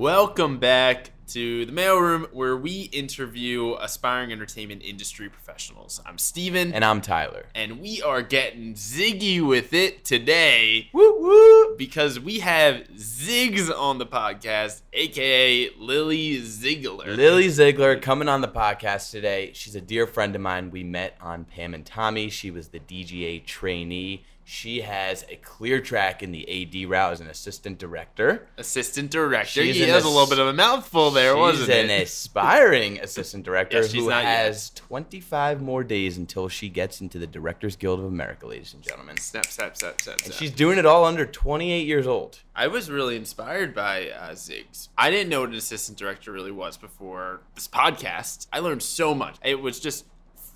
[0.00, 6.00] Welcome back to the mailroom where we interview aspiring entertainment industry professionals.
[6.06, 7.44] I'm Steven And I'm Tyler.
[7.54, 10.88] and we are getting ziggy with it today.
[10.94, 11.76] Woo woo!
[11.76, 17.14] Because we have Ziggs on the podcast, aka Lily Ziegler.
[17.14, 19.50] Lily Ziegler coming on the podcast today.
[19.52, 20.70] She's a dear friend of mine.
[20.70, 22.30] We met on Pam and Tommy.
[22.30, 24.24] She was the DGA trainee.
[24.52, 26.42] She has a clear track in the
[26.84, 28.48] AD route as an assistant director.
[28.58, 29.48] assistant director.
[29.64, 31.82] She's He an has a little bit of a mouthful there, wasn't it?
[31.82, 34.46] She's an aspiring assistant director Yeah, she's who not yet.
[34.46, 38.82] has 25 more days until she gets into the Directors Guild of America, ladies and
[38.82, 39.16] gentlemen.
[39.18, 40.36] Snap, snap, snap, snap, And snap.
[40.36, 42.40] she's doing it all under 28 years old.
[42.56, 44.88] I was really inspired by uh, Ziggs.
[44.98, 48.48] I didn't know what an assistant director really was before this podcast.
[48.52, 49.36] I learned so much.
[49.44, 50.06] It was just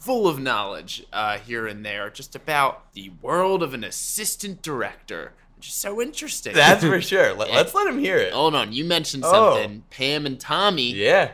[0.05, 5.33] full of knowledge uh, here and there, just about the world of an assistant director.
[5.61, 6.53] Just so interesting.
[6.53, 7.33] That's for sure.
[7.33, 8.35] Let, us let him hear it.
[8.35, 9.83] Hold on, you mentioned something.
[9.83, 9.87] Oh.
[9.91, 10.93] Pam and Tommy.
[10.93, 11.33] Yeah.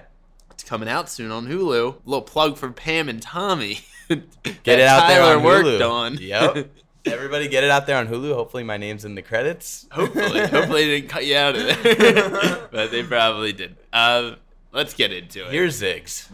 [0.52, 1.94] It's coming out soon on Hulu.
[1.94, 3.80] A little plug for Pam and Tommy.
[4.08, 5.90] Get it out there on worked Hulu.
[5.90, 6.18] on.
[6.18, 6.70] Yep.
[7.06, 8.34] Everybody get it out there on Hulu.
[8.34, 9.86] Hopefully my name's in the credits.
[9.90, 13.74] Hopefully, hopefully they didn't cut you out of there, but they probably did.
[13.90, 14.32] Uh,
[14.70, 15.50] let's get into it.
[15.50, 16.28] Here's Ziggs.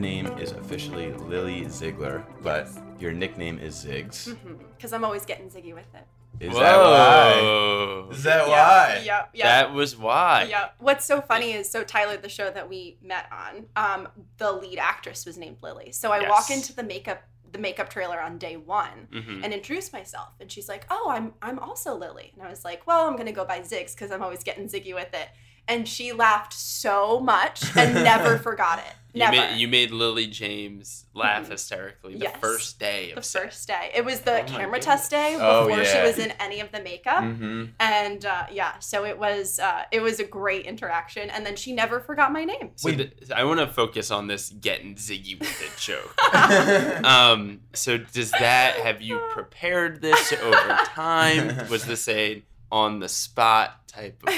[0.00, 4.36] Name is officially Lily Ziegler, but your nickname is Ziggs.
[4.76, 6.06] Because I'm always getting ziggy with it.
[6.40, 7.32] Is that why?
[7.42, 8.08] Whoa.
[8.12, 8.52] Is that yeah,
[8.96, 9.02] why?
[9.04, 9.44] Yeah, yeah.
[9.62, 10.46] That was why.
[10.48, 10.70] yeah.
[10.78, 14.78] What's so funny is so Tyler, the show that we met on, um, the lead
[14.78, 15.92] actress was named Lily.
[15.92, 19.42] So I walk into the makeup the makeup trailer on day one Mhm.
[19.44, 22.86] and introduce myself, and she's like, "Oh, I'm I'm also Lily," and I was like,
[22.86, 25.28] "Well, I'm gonna go by Ziggs because I'm always getting ziggy with it."
[25.70, 28.94] And she laughed so much and never forgot it.
[29.12, 29.32] You Never.
[29.36, 31.50] made, you made Lily James laugh Mhm.
[31.50, 32.36] hysterically the Yes.
[32.40, 33.42] first day of the set.
[33.42, 33.90] first day.
[33.92, 34.84] It was the Oh camera goodness.
[34.84, 37.24] test day Oh, before she was in any of the makeup.
[37.24, 37.64] Mm-hmm.
[37.80, 41.72] and uh, yeah so it was uh, it was a great interaction and then she
[41.72, 45.60] never forgot my name So th- I want to focus on this getting ziggy with
[45.60, 46.14] it joke.
[46.16, 47.04] Mm-hmm.
[47.16, 51.68] um, so does that have you prepared this over time?
[51.68, 54.32] Was this a on the spot type of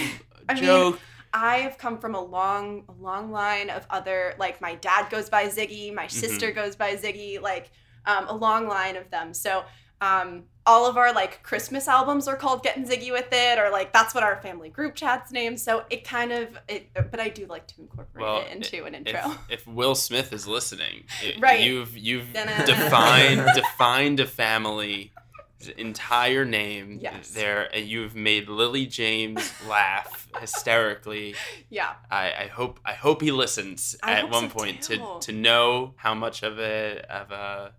[0.48, 0.98] I mean, joke?
[1.34, 5.46] I've come from a long a long line of other like my dad goes by
[5.46, 6.54] ziggy my sister Mm-hmm.
[6.56, 7.70] goes by ziggy like
[8.06, 9.64] um, a long line of them so
[10.00, 13.92] um, all of our like christmas albums are called getting ziggy with it or like
[13.92, 17.46] that's what our family group chat's named so it kind of it but i do
[17.46, 21.60] like to incorporate Well, it into an intro if Will Smith is listening, it- Right.
[21.60, 25.12] you've you've defined defined a family
[25.68, 27.30] entire name Yes.
[27.30, 31.34] there and you've made Lily James laugh hysterically.
[31.70, 34.96] yeah I, I hope I hope he listens I at one so point too.
[34.96, 37.72] to to know how much of a of a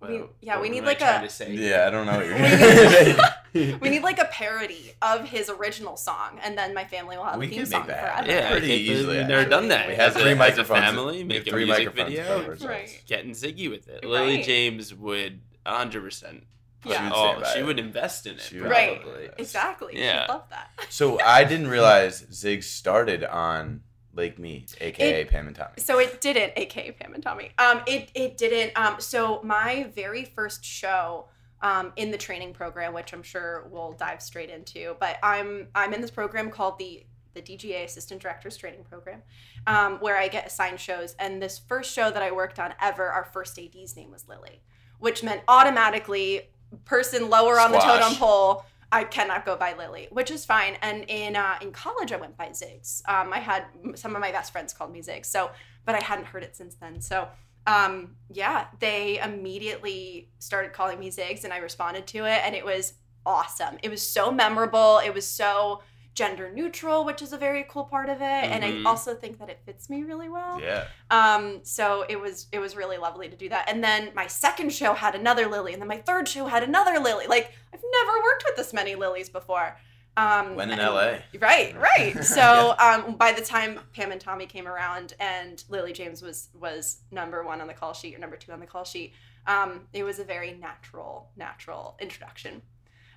[0.00, 1.52] We- yeah, what we need like a- to say?
[1.54, 5.48] Yeah, I don't know what you're We going we need like a parody of his
[5.50, 8.00] original song and then my family will have We a theme can song make that
[8.24, 9.88] forever Yeah, Pretty I can't believe easily, We've never done that.
[9.88, 10.80] We have As a- three as a microphones.
[10.80, 12.68] family, We make have a music microphones video.
[12.68, 13.02] Right.
[13.06, 14.04] Getting ziggy with it.
[14.04, 16.42] Lily James would 100.
[16.82, 17.34] Percent Yeah.
[17.36, 17.66] would Oh, she it.
[17.66, 18.40] would invest in it.
[18.40, 19.00] She Right.
[19.38, 19.94] Exactly.
[19.98, 20.26] Yeah.
[20.26, 20.26] Yeah.
[20.28, 20.70] love that.
[20.90, 23.82] So I didn't realize Zig started on
[24.14, 25.74] Lake Mead, aka It- Pam and Tommy.
[25.78, 27.50] So it didn't, aka Pam and Tommy.
[27.58, 28.78] Um, it it didn't.
[28.78, 31.28] Um, so my very first show,
[31.62, 35.94] um, in the training program, which I'm sure we'll dive straight into, but I'm I'm
[35.94, 39.22] in this program called the the DGA Assistant Directors Training Program,
[39.66, 41.14] um, where I get assigned shows.
[41.18, 44.60] And this first show that I worked on ever, our first AD's name was Lily,
[44.98, 46.50] which meant automatically
[46.84, 48.64] person lower on the totem pole.
[48.90, 50.76] I cannot go by Lily, which is fine.
[50.82, 53.02] And in uh, in college, I went by Ziggs.
[53.08, 55.26] Um, I had some of my best friends called me Ziggs.
[55.26, 55.50] So,
[55.86, 57.00] but I hadn't heard it since then.
[57.00, 57.28] So,
[57.66, 62.64] um, yeah, they immediately started calling me Ziggs, and I responded to it, and it
[62.64, 62.94] was
[63.24, 63.78] awesome.
[63.82, 65.00] It was so memorable.
[65.04, 65.82] It was so
[66.14, 68.84] gender neutral, which is a very cool part of it, and Mhm.
[68.86, 70.60] I also think that it fits me really well.
[70.60, 70.86] Yeah.
[71.10, 73.68] Um, so it was it was really lovely to do that.
[73.68, 76.98] And then my second show had another Lily, and then my third show had another
[76.98, 77.26] Lily.
[77.26, 79.76] Like I've never worked with this many Lilies before.
[80.14, 81.18] Um, When in and- LA.
[81.38, 82.22] Right, right.
[82.22, 86.98] So um, by the time Pam and Tommy came around and Lily James was was
[87.10, 89.14] number one on the call sheet or number two on the call sheet,
[89.46, 92.60] um, it was a very natural, natural introduction.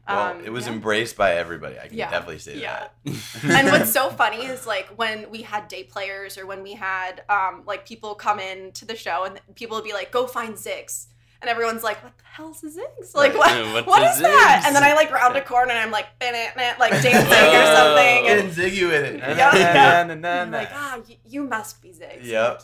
[0.07, 0.73] Well, Um, it was yeah.
[0.73, 1.79] embraced by everybody.
[1.79, 2.11] I can Yeah.
[2.11, 2.87] definitely say Yeah.
[3.05, 3.43] that.
[3.43, 7.23] and what's so funny is like when we had day players or when we had
[7.29, 10.53] um, like people come in to the show and people would be like, "Go find
[10.55, 11.07] Ziggs,"
[11.41, 13.15] and everyone's like, "What the hell's a Ziggs?
[13.15, 13.37] Like Right.
[13.39, 13.51] what?
[13.55, 15.91] Yeah, what's what a is that?" And then I like round a corner and I'm
[15.91, 17.11] like, "Bennett," like dancing
[17.59, 19.15] or something, Get and Ziggy with it.
[19.37, 20.49] Yeah.
[20.51, 22.61] Like, "Ah, you must be Ziggs." Yep.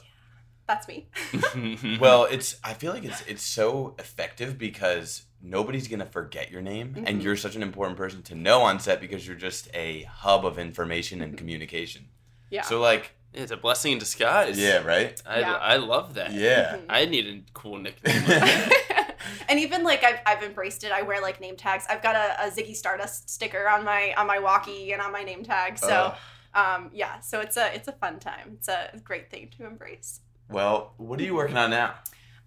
[0.68, 1.98] Like, That's me.
[2.00, 6.94] well, it's I feel like it's it's so effective because nobody's gonna forget your name,
[7.06, 7.24] and Mhm.
[7.24, 10.58] you're such an important person to know on set because you're just a hub of
[10.60, 12.08] information and communication.
[12.50, 12.62] Yeah.
[12.64, 14.58] So like, it's a blessing in disguise.
[14.60, 15.22] yeah, right.
[15.26, 15.54] I, Yeah.
[15.56, 16.32] I love that.
[16.34, 16.76] Yeah.
[16.78, 16.86] Mhm.
[16.90, 18.24] I need a cool nickname.
[18.28, 18.88] like
[19.50, 20.92] and even like I've, I've embraced it.
[20.92, 21.86] I wear like name tags.
[21.90, 25.24] I've got a, a Ziggy Stardust sticker on my on my walkie and on my
[25.24, 25.78] name tag.
[25.78, 26.18] So Ugh.
[26.54, 28.54] um, yeah, so it's a it's a fun time.
[28.58, 30.20] It's a great thing to embrace.
[30.52, 31.96] Well, what are you working on now?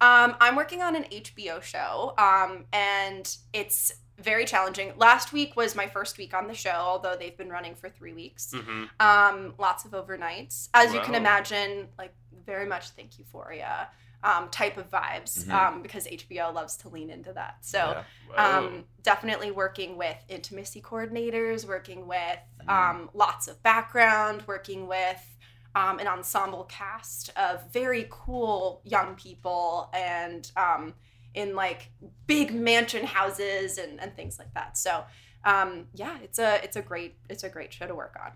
[0.01, 4.93] Um, I'm working on an HBO show, um, and it's very challenging.
[4.97, 8.13] Last week was my first week on the show, although they've been running for three
[8.13, 8.53] weeks.
[8.55, 8.89] Mhm.
[9.01, 11.89] Um, lots of overnights, as you can imagine.
[11.99, 12.15] Like
[12.45, 13.89] very much think Euphoria
[14.23, 15.53] um, type of vibes, Mhm.
[15.53, 17.59] um, because HBO loves to lean into that.
[17.61, 17.79] So.
[17.79, 18.05] Yeah.
[18.59, 22.69] um, definitely working with intimacy coordinators, working with Mm.
[22.69, 25.21] um, lots of background, working with
[25.75, 30.95] um, an ensemble cast of very cool young people and um,
[31.35, 31.91] in like
[32.27, 34.79] big mansion houses and, and things like that.
[34.79, 35.05] So
[35.45, 38.33] um, yeah, it's a it's a great it's a great show to work on.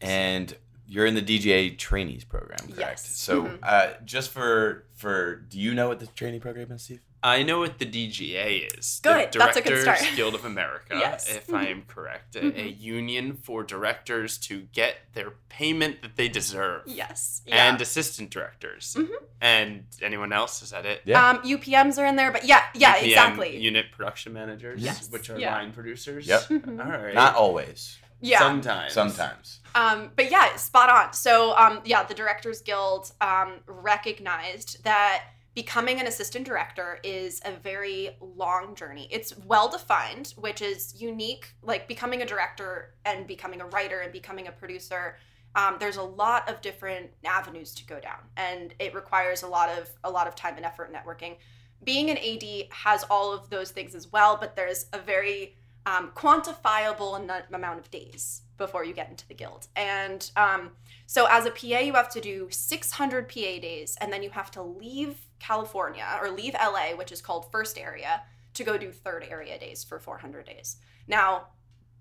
[0.00, 0.56] and
[0.86, 2.78] you're in the DGA trainees program, correct?
[2.78, 3.16] Yes.
[3.16, 3.58] So, Mhm.
[3.62, 7.00] uh, just for for, do you know what the trainee program is, Steve?
[7.22, 8.98] I know what the DGA is.
[9.02, 10.00] Good, The that's a good start.
[10.16, 11.28] Guild of America, Yes.
[11.28, 11.70] if I Mhm.
[11.70, 12.34] am correct.
[12.34, 12.42] A, a
[12.72, 12.80] Mhm.
[12.80, 16.84] union for directors to get their payment that they deserve.
[16.86, 17.42] Yes.
[17.44, 17.68] Yeah.
[17.68, 18.96] And assistant directors.
[18.98, 19.10] Mhm.
[19.42, 20.62] And anyone else?
[20.62, 21.02] Is that it?
[21.04, 21.28] Yeah.
[21.28, 23.56] um, UPMs are in there, but yeah, yeah, UPM, exactly.
[23.58, 25.10] Unit production managers, Yes.
[25.10, 25.52] which are Yeah.
[25.56, 26.26] line producers.
[26.26, 26.40] Yep.
[26.48, 26.82] Mhm.
[26.82, 27.14] All right.
[27.14, 27.98] Not always.
[28.20, 28.38] Yeah.
[28.38, 28.92] Sometimes.
[28.92, 29.60] Sometimes.
[29.74, 31.12] Um, but yeah, spot on.
[31.12, 35.24] So um, yeah, the Directors Guild um, recognized that
[35.54, 39.08] becoming an assistant director is a very long journey.
[39.10, 41.54] It's well defined, which is unique.
[41.62, 45.16] Like becoming a director and becoming a writer and becoming a producer.
[45.54, 49.70] Um, there's a lot of different avenues to go down, and it requires a lot
[49.70, 51.36] of a lot of time and effort networking.
[51.84, 56.10] Being an AD has all of those things as well, but there's a very um,
[56.14, 57.16] quantifiable
[57.52, 59.68] amount of days before you get into the guild.
[59.76, 60.72] And um,
[61.06, 64.50] so, as a PA, you have to do 600 PA days, and then you have
[64.52, 68.22] to leave California or leave LA, which is called first area,
[68.54, 70.76] to go do third area days for 400 days.
[71.06, 71.48] Now,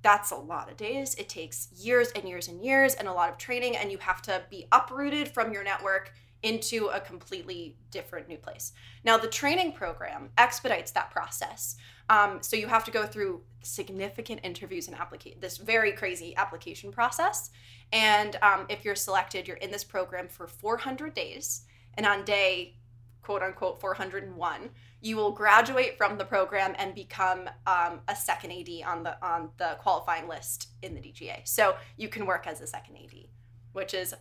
[0.02, 1.16] that's a lot of days.
[1.16, 4.22] It takes years and years and years and a lot of training, and you have
[4.24, 6.14] to be uprooted from your network
[6.46, 8.72] into a completely different new place.
[9.04, 11.76] Now, the training program expedites that process.
[12.08, 14.96] Um, so you have to go through significant interviews and
[15.42, 17.50] this very crazy application process.
[17.92, 21.66] And um, if you're selected, you're in this program for 400 days.
[21.96, 22.76] And on day,
[23.24, 24.70] quote unquote, 401,
[25.02, 29.50] you will graduate from the program and become um, a second AD on the on
[29.58, 31.48] the qualifying list in the DGA.
[31.48, 33.16] So you can work as a second AD,
[33.74, 34.14] which is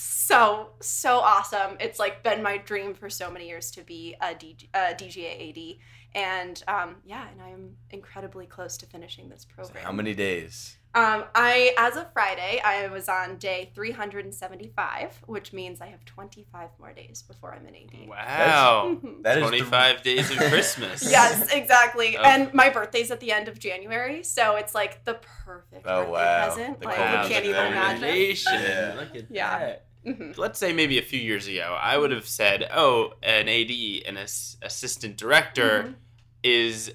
[0.00, 1.76] so so awesome.
[1.80, 5.50] It's like been my dream for so many years to be a, DG, a DGA
[5.50, 5.76] AD,
[6.14, 9.84] and um, yeah, and I'm incredibly close to finishing this program.
[9.84, 10.76] How many days?
[10.94, 16.70] Um, I as of Friday, I was on day 375, which means I have 25
[16.78, 18.08] more days before I'm an AD.
[18.08, 18.98] Wow.
[19.22, 21.10] That is the- 25 days of Christmas.
[21.10, 22.16] Yes, exactly.
[22.16, 22.22] Oh.
[22.22, 26.10] And my birthday's at the end of January, so it's like the perfect Oh, birthday
[26.12, 26.46] wow.
[26.46, 26.80] present.
[26.80, 28.00] The like Wow, you can't even imagine.
[28.02, 28.52] Nation.
[28.54, 28.94] Yeah.
[28.98, 29.58] Look at Yeah.
[29.58, 29.84] that.
[30.04, 34.02] Hmm Let's say maybe a few years ago, I would have said, "Oh, an AD,
[34.06, 35.94] an ass- assistant director, Mhm.
[36.42, 36.92] is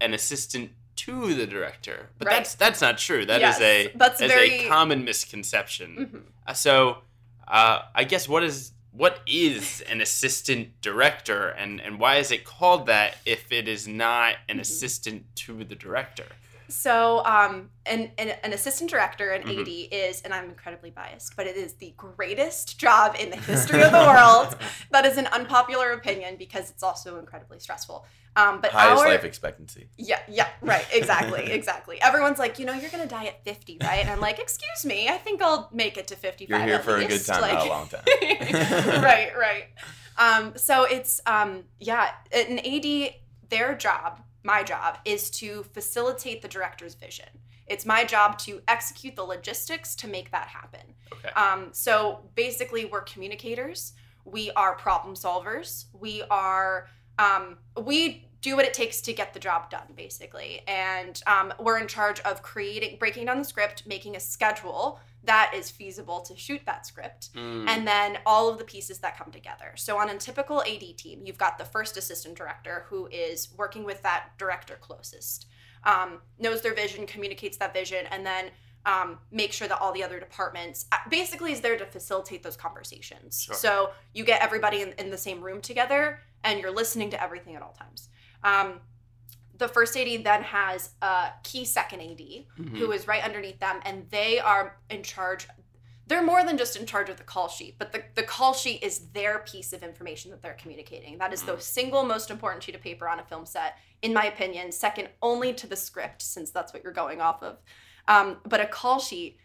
[0.00, 2.36] an assistant to the director." But Right.
[2.36, 3.24] that's that's not true.
[3.26, 5.96] That is Yes, a that's is very- a common misconception.
[5.96, 6.22] Mhm.
[6.46, 7.02] Uh, So,
[7.48, 12.44] uh, I guess what is what is an assistant director, and and why is it
[12.44, 14.60] called that if it is not an Mhm.
[14.60, 16.26] assistant to the director?
[16.68, 19.60] So, um, an, an, an assistant director, an Mhm.
[19.60, 23.82] AD, is, and I'm incredibly biased, but it is the greatest job in the history
[23.82, 24.56] of the world.
[24.90, 28.06] That is an unpopular opinion because it's also incredibly stressful.
[28.36, 29.88] Um, but Highest our, life expectancy.
[29.96, 32.00] Yeah, yeah, right, exactly, exactly.
[32.00, 34.00] Everyone's like, you know, you're gonna die at 50, right?
[34.00, 36.48] And I'm like, excuse me, I think I'll make it to 55.
[36.48, 38.02] You're here for a good time, Like- not a long time.
[39.02, 39.66] right, right.
[40.16, 43.14] Um, so it's um, yeah, an AD.
[43.50, 47.28] Their job, my job, is to facilitate the director's vision.
[47.66, 50.94] It's my job to execute the logistics to make that happen.
[51.12, 51.30] Okay.
[51.30, 53.94] Um, so basically, we're communicators.
[54.24, 55.86] We are problem solvers.
[55.92, 60.60] We are um, we do what it takes to get the job done, basically.
[60.66, 65.52] And um, we're in charge of creating, breaking down the script, making a schedule that
[65.54, 67.68] is feasible to shoot that script, Mm.
[67.68, 69.72] and then all of the pieces that come together.
[69.76, 73.84] So on a typical AD team, you've got the first assistant director who is working
[73.84, 75.46] with that director closest,
[75.84, 78.50] um, knows their vision, communicates that vision, and then
[78.86, 82.56] um, make sure that all the other departments uh, basically is there to facilitate those
[82.56, 83.42] conversations.
[83.44, 83.54] Sure.
[83.54, 87.56] So you get everybody in, in the same room together and you're listening to everything
[87.56, 88.10] at all times.
[88.42, 88.80] Um,
[89.58, 92.76] the first AD then has a key second AD Mm-hmm.
[92.76, 95.46] who is right underneath them, and they are in charge.
[96.06, 98.82] They're more than just in charge of the call sheet, but the, the call sheet
[98.82, 101.16] is their piece of information that they're communicating.
[101.18, 104.26] That is the single most important sheet of paper on a film set, in my
[104.26, 107.56] opinion, second only to the script, since that's what you're going off of.
[108.06, 109.38] Um, but a call sheet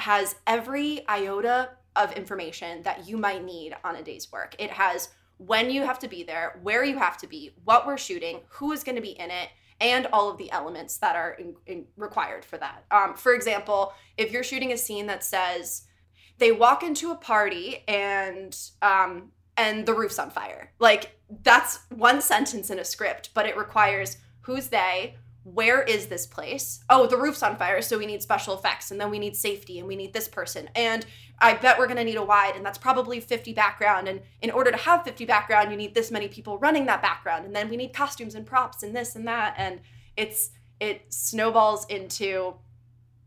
[0.00, 4.56] has every iota of information that you might need on a day's work.
[4.58, 5.10] It has
[5.46, 8.72] when you have to be there, where you have to be, what we're shooting, who
[8.72, 9.48] is going to be in it,
[9.80, 12.84] and all of the elements that are in, in- required for that.
[12.90, 15.86] Um, for example, if you're shooting a scene that says
[16.36, 22.20] they walk into a party and um, and the roof's on fire, like that's one
[22.20, 26.84] sentence in a script, but it requires who's they, where is this place?
[26.90, 29.78] Oh, the roof's on fire, so we need special effects, and then we need safety,
[29.78, 30.68] and we need this person.
[30.74, 31.06] And
[31.40, 34.08] I bet we're gonna need a wide, and that's probably 50 background.
[34.08, 37.44] And in order to have 50 background, you need this many people running that background,
[37.46, 39.54] and then we need costumes and props and this and that.
[39.56, 39.80] And
[40.16, 42.54] it's it snowballs into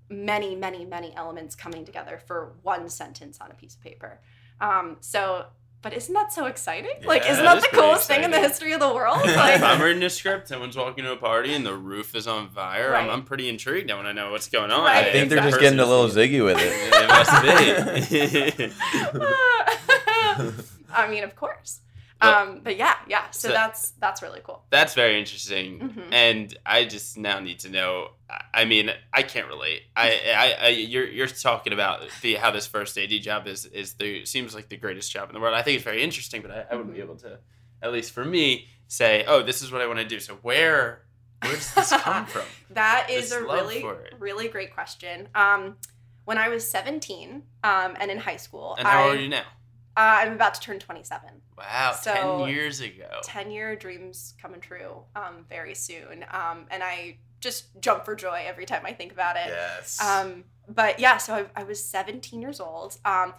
[0.09, 4.19] many, many, many elements coming together for one sentence on a piece of paper.
[4.59, 5.45] Um, so
[5.83, 6.91] but isn't that so exciting?
[7.03, 9.19] like, isn't that that is the pretty coolest thing in the history of the world?
[9.23, 12.49] if I'm reading a script, someone's walking to a party and the roof is on
[12.49, 12.91] fire.
[12.91, 13.03] Right.
[13.03, 13.91] I'm, I'm pretty intrigued.
[13.91, 14.81] I want to know what's going on.
[14.83, 15.07] Right.
[15.07, 16.73] I think If they're just getting a little ziggy with it.
[17.03, 18.71] It must be.
[20.93, 21.81] I mean, of course.
[22.21, 23.29] Um, but yeah, yeah.
[23.31, 24.63] So, so- that's that's really cool.
[24.69, 26.07] That's very interesting, Mhm.
[26.13, 28.11] and I just now need to know.
[28.53, 29.81] I- mean, I can't relate.
[29.95, 33.93] I, I, I you're you're talking about the how this first AD job is is
[33.95, 35.53] the seems like the greatest job in the world.
[35.55, 37.03] I think it's very interesting, but I, I wouldn't be Mhm.
[37.03, 37.39] able to,
[37.81, 40.19] at least for me, say, oh, this is what I want to do.
[40.19, 41.03] So where
[41.41, 42.45] where does this come from?
[42.69, 43.83] That is This a really
[44.17, 45.27] really great question.
[45.35, 45.75] Um,
[46.25, 49.27] when I was 17 um, and in high school, And how I, old are you
[49.27, 49.43] now?
[49.95, 51.29] Uh, I'm about to turn 27.
[51.57, 53.09] Wow, So- ten years ago.
[53.23, 56.25] 10 year dreams coming true um, very soon.
[56.31, 59.47] Um, and I just jump for joy every time I think about it.
[59.47, 60.01] Yes.
[60.01, 62.97] Um, but yeah, so I, I was 17 years old.
[63.05, 63.33] Um,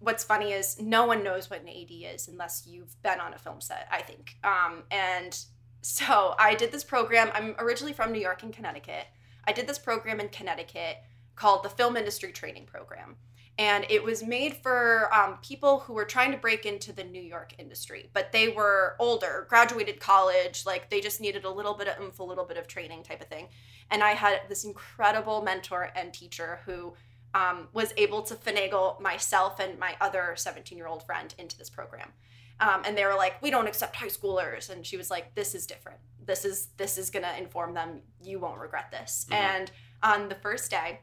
[0.00, 3.38] what's funny is no one knows what an AD is unless you've been on a
[3.38, 4.36] film set, I think.
[4.42, 5.38] Um, and
[5.82, 7.30] so I did this program.
[7.34, 9.06] I'm originally from New York and Connecticut.
[9.46, 10.96] I did this program in Connecticut
[11.36, 13.16] called the Film Industry Training Program.
[13.58, 17.22] And it was made for um, people who were trying to break into the New
[17.22, 21.88] York industry, but they were older, graduated college, like they just needed a little bit
[21.88, 23.48] of oomph, a little bit of training type of thing
[23.90, 26.94] and I had this incredible mentor and teacher who
[27.34, 31.70] um, was able to finagle myself and my other 17 year old friend into this
[31.70, 32.12] program.
[32.58, 35.54] Um, and they were like, "We don't accept high schoolers," and she was like, "This
[35.54, 35.98] is different.
[36.24, 38.00] This is this is gonna inform them.
[38.22, 39.34] You won't regret this." Mhm.
[39.34, 39.70] And
[40.02, 41.00] on the first day,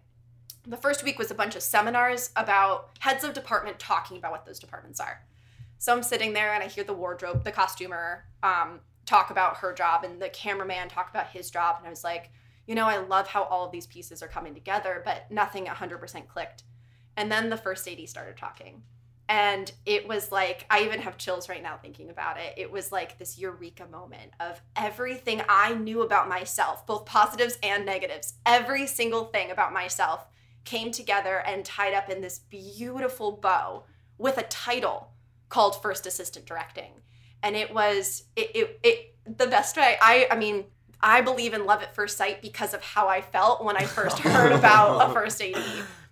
[0.66, 4.46] the first week was a bunch of seminars about heads of department talking about what
[4.46, 5.24] those departments are.
[5.78, 9.74] So I'm sitting there and I hear the wardrobe, the costumer, um, talk about her
[9.74, 11.76] job and the cameraman talk about his job.
[11.80, 12.32] And I was like,
[12.66, 16.28] you know, I love how all of these pieces are coming together, but nothing 100%
[16.28, 16.64] clicked.
[17.18, 18.84] And then the first AD started talking.
[19.28, 22.54] And it was like, I even have chills right now thinking about it.
[22.58, 27.86] It was like this eureka moment of everything I knew about myself, both positives and
[27.86, 28.36] negatives.
[28.46, 30.28] Every single thing about myself
[30.66, 33.84] came together and tied up in this beautiful bow
[34.18, 35.10] with a title
[35.50, 36.92] called First Assistant Directing.
[37.42, 40.66] And it was, it, it, it the best way, I, I mean,
[41.02, 44.20] I believe in love at first sight because of how I felt when I first
[44.20, 45.56] heard about a first AD.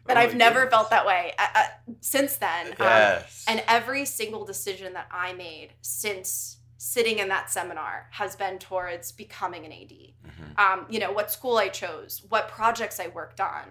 [0.05, 0.71] But Oh I've never goodness.
[0.73, 1.63] felt that way uh, uh,
[2.01, 2.67] since then.
[2.71, 3.45] Um, Yes.
[3.47, 9.11] and every single decision that I made since sitting in that seminar has been towards
[9.11, 9.91] becoming an AD.
[10.25, 10.59] Mhm.
[10.59, 13.61] Um, you know, what school I chose, what projects I worked on.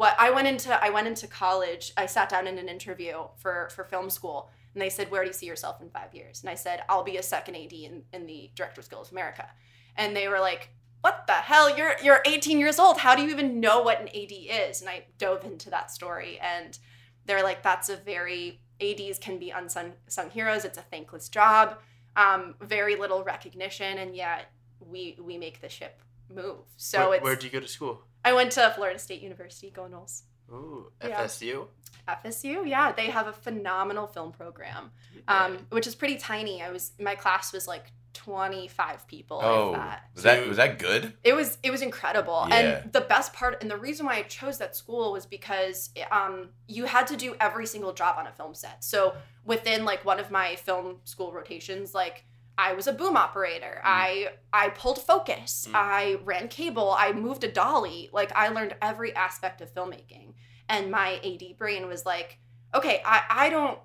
[0.00, 3.68] What I went into I went into college, I sat down in an interview for
[3.70, 6.40] for film school and they said, Where do you see yourself in five years?
[6.40, 9.46] And I said, I'll be a second AD in, in the Directors Guild of America.
[9.96, 10.70] And they were like,
[11.02, 11.76] What the hell?
[11.76, 12.96] You're you're 18 years old.
[12.96, 14.80] How do you even know what an AD is?
[14.80, 16.78] And I dove into that story and
[17.26, 21.78] they're like, that's a very ADs can be unsung sung heroes it's a thankless job
[22.16, 26.00] um, very little recognition and yet we we make the ship
[26.30, 28.02] move so Where, it's where'd you go to school?
[28.24, 30.22] i went to florida state university go Noles
[30.52, 31.24] Ooh, Yeah.
[31.24, 31.66] FSU.
[32.24, 34.90] fsu yeah they have a phenomenal film program
[35.28, 40.02] um, which is pretty tiny i was my class was like 25 people oh, that
[40.14, 41.12] was that was that good?
[41.22, 42.56] it was it was incredible Yeah.
[42.82, 46.48] and the best part and the reason why i chose that school was because um,
[46.66, 50.18] you had to do every single job on a film set so within like one
[50.18, 52.24] of my film school rotations like
[52.60, 53.80] I was a boom operator.
[53.82, 55.66] I I pulled focus.
[55.68, 55.74] Mm.
[55.74, 56.94] I ran cable.
[56.96, 58.10] I moved a dolly.
[58.12, 60.34] Like I learned every aspect of filmmaking.
[60.68, 62.38] And my AD brain was like,
[62.74, 63.78] okay, I, I don't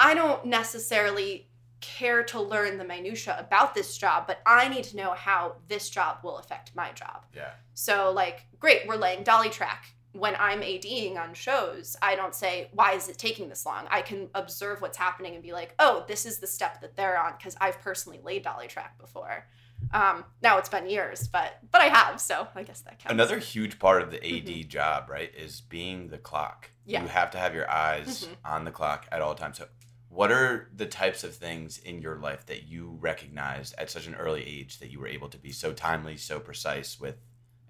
[0.00, 1.48] I don't necessarily
[1.80, 5.88] care to learn the minutia about this job, but I need to know how this
[5.88, 7.24] job will affect my job.
[7.34, 7.50] Yeah.
[7.74, 9.94] So like, great, we're laying dolly track.
[10.12, 13.86] When I'm ADing on shows, I don't say, why is it taking this long?
[13.90, 17.20] I can observe what's happening and be like, oh, this is the step that they're
[17.20, 19.46] on because I've personally laid dolly track before.
[19.92, 23.12] Um, now it's been years, but but I have, so I guess that counts.
[23.12, 24.68] Another huge part of the AD Mhm.
[24.68, 26.70] job, right, is being the clock.
[26.84, 27.02] Yeah.
[27.02, 28.36] You have to have your eyes Mhm.
[28.44, 29.58] on the clock at all times.
[29.58, 29.68] So,
[30.08, 34.14] what are the types of things in your life that you recognized at such an
[34.16, 37.16] early age that you were able to be so timely, so precise with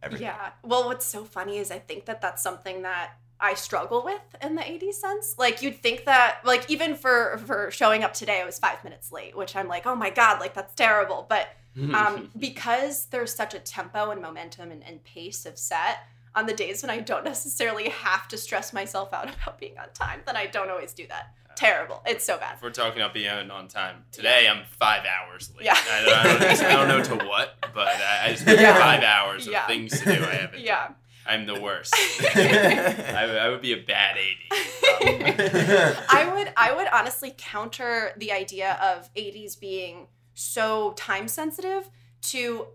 [0.02, 0.26] everything?
[0.26, 0.50] Yeah.
[0.62, 4.57] Well, what's so funny is I think that that's something that I struggle with in
[4.57, 5.37] the AD sense.
[5.38, 9.12] Like you'd think that like even for for showing up today I was 5 minutes
[9.12, 11.49] late, which I'm like, "Oh my god, like that's terrible." But
[11.95, 15.99] um because there's such a tempo and momentum and, and pace of set
[16.35, 19.87] on the days when I don't necessarily have to stress myself out about being on
[19.95, 21.35] time, then I don't always do that.
[21.59, 22.03] Terrible.
[22.07, 22.55] It's so bad.
[22.55, 25.65] If we're talking about being on time, today I'm five hours late.
[25.67, 25.75] Yeah.
[25.77, 26.23] I, don't, I,
[26.55, 28.79] don't, I don't know to what, but I, I just have Yeah.
[28.79, 29.67] five hours of Yeah.
[29.67, 30.23] things to do.
[30.25, 30.61] I haven't.
[30.61, 30.91] Yeah.
[31.27, 31.93] I'm the worst.
[32.37, 34.53] I, would- I would be a bad AD.
[36.09, 41.91] I would I would honestly counter the idea of ADs being so time sensitive
[42.23, 42.69] to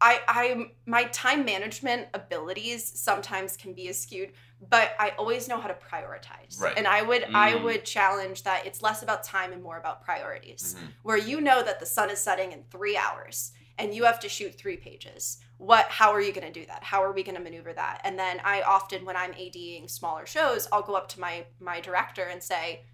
[0.00, 4.32] I I my time management abilities sometimes can be skewed,
[4.68, 6.60] but I always know how to prioritize.
[6.60, 6.76] Right.
[6.76, 7.62] And I would I Mm.
[7.64, 10.74] would challenge that it's less about time and more about priorities.
[10.74, 10.92] Mhm.
[11.02, 14.28] Where you know that the sun is setting in 3 hours and you have to
[14.28, 15.38] shoot 3 pages.
[15.56, 16.84] What how are you going to do that?
[16.84, 18.00] How are we going to maneuver that?
[18.04, 21.80] And then I often when I'm ADing smaller shows, I'll go up to my my
[21.80, 22.84] director and say,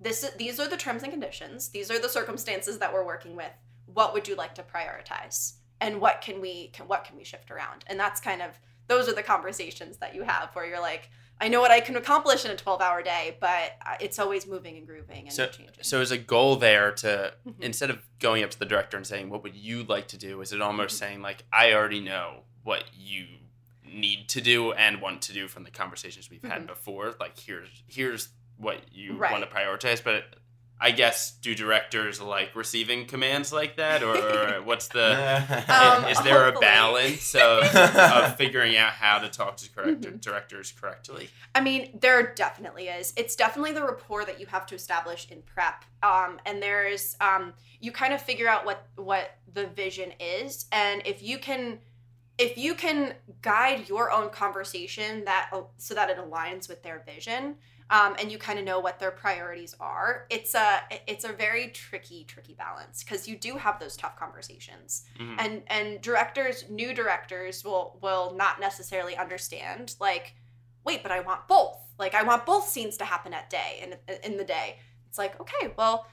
[0.00, 1.70] this these are the terms and conditions.
[1.70, 3.52] These are the circumstances that we're working with.
[3.86, 5.54] What would you like to prioritize?
[5.80, 7.84] And what can we can, what can we shift around?
[7.86, 11.10] And that's kind of those are the conversations that you have where you're like,
[11.40, 14.76] I know what I can accomplish in a 12-hour day, but uh, it's always moving
[14.76, 15.82] and grooving and So, changing.
[15.82, 17.54] so is a goal there to Mhm.
[17.60, 20.40] instead of going up to the director and saying, "What would you like to do?"
[20.42, 21.04] Is it almost Mm-hmm.
[21.04, 23.26] saying like, "I already know what you
[23.84, 26.66] need to do and want to do from the conversations we've had Mhm.
[26.68, 27.14] before.
[27.18, 29.32] Like, here's here's what you Right.
[29.32, 30.36] want to prioritize." But
[30.80, 35.12] I guess do directors like receiving commands like that, or, or what's the
[35.68, 40.20] Um, is there a balance of, of figuring out how to talk to correct Mhm.
[40.20, 41.28] directors correctly?
[41.54, 43.12] I mean, there definitely is.
[43.16, 45.84] It's definitely the rapport that you have to establish in prep.
[46.02, 51.02] Um, and there's um, you kind of figure out what what the vision is, and
[51.06, 51.78] if you can
[52.36, 57.54] if you can guide your own conversation that so that it aligns with their vision,
[57.90, 61.68] um, and you kind of know what their priorities are, it's a it's a very
[61.68, 65.04] tricky tricky balance because you do have those tough conversations.
[65.18, 65.36] Mhm.
[65.38, 70.34] and and directors new directors will will not necessarily understand like
[70.84, 71.78] wait but i want both.
[71.98, 74.78] Like i want both scenes to happen at day and in the day.
[75.08, 76.06] It's like okay well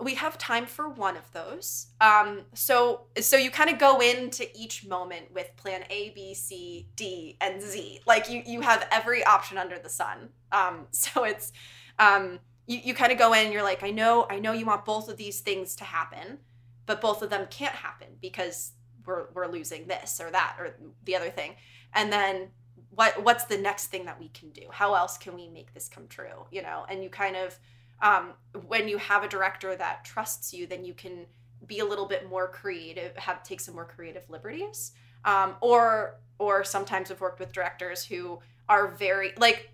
[0.00, 1.86] we have time for one of those.
[2.00, 6.88] Um so so you kind of go into each moment with plan a b c
[6.96, 8.00] d and z.
[8.06, 10.30] Like you you have every option under the sun.
[10.52, 11.52] Um so it's
[11.98, 14.64] um you, you kind of go in and you're like i know i know you
[14.64, 16.38] want both of these things to happen
[16.86, 18.72] but both of them can't happen because
[19.06, 21.54] we're we're losing this or that or the other thing.
[21.92, 22.48] And then
[22.90, 24.62] what what's the next thing that we can do?
[24.70, 26.84] How else can we make this come true you know?
[26.88, 27.58] And you kind of
[28.02, 28.32] um,
[28.66, 31.26] when you have a director that trusts you then you can
[31.66, 34.92] be a little bit more creative have take some more creative liberties.
[35.24, 39.70] Um, or or sometimes i've worked with directors who are very like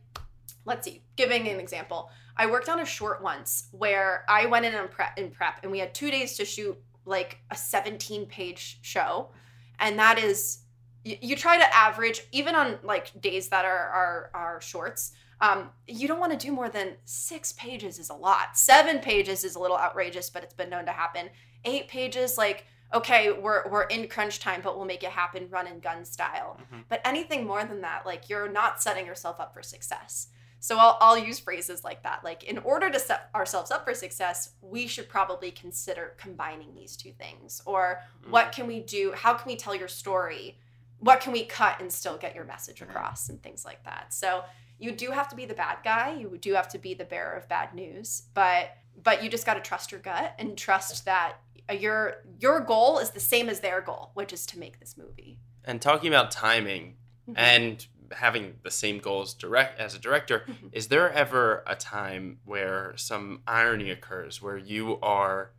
[0.65, 2.11] let's see giving an example.
[2.37, 5.73] I worked on a short once where i went in and prep, in prep and
[5.73, 9.31] we had two days to shoot like a 17 page show.
[9.79, 10.61] And that is
[11.05, 15.71] you, you try to average even on like days that are are, are shorts um,
[15.87, 18.57] you don't want to do more than six pages is a lot.
[18.59, 21.31] Seven pages is a little outrageous but it's been known to happen.
[21.65, 25.67] Eight pages like okay we're, we're in crunch time but we'll make it happen run
[25.67, 26.59] and gun style.
[26.73, 26.85] Mhm.
[26.89, 30.29] but anything more than that like you're not setting yourself up for success.
[30.63, 33.95] So I'll, I'll use phrases like that like in order to set ourselves up for
[33.95, 37.63] success we should probably consider combining these two things.
[37.65, 40.59] Or what can we do how can we tell your story?
[40.99, 44.13] What can we cut and still get your message across and things like that?
[44.13, 44.45] So
[44.81, 47.35] you do have to be the bad guy you do have to be the bearer
[47.35, 48.71] of bad news but
[49.03, 51.37] but you just got to trust your gut and trust that
[51.79, 55.39] your your goal is the same as their goal which is to make this movie
[55.65, 56.97] And talking about timing
[57.29, 57.35] Mhm.
[57.37, 60.71] and having the same goals direct as a director, Mhm.
[60.73, 65.53] is there ever a time where some irony occurs where you are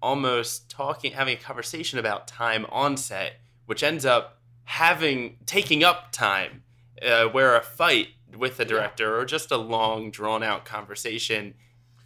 [0.00, 6.12] almost talking, having a conversation about time on set, which ends up having taking up
[6.12, 6.62] time,
[7.02, 11.54] uh, where a fight with the director or just a long, drawn out conversation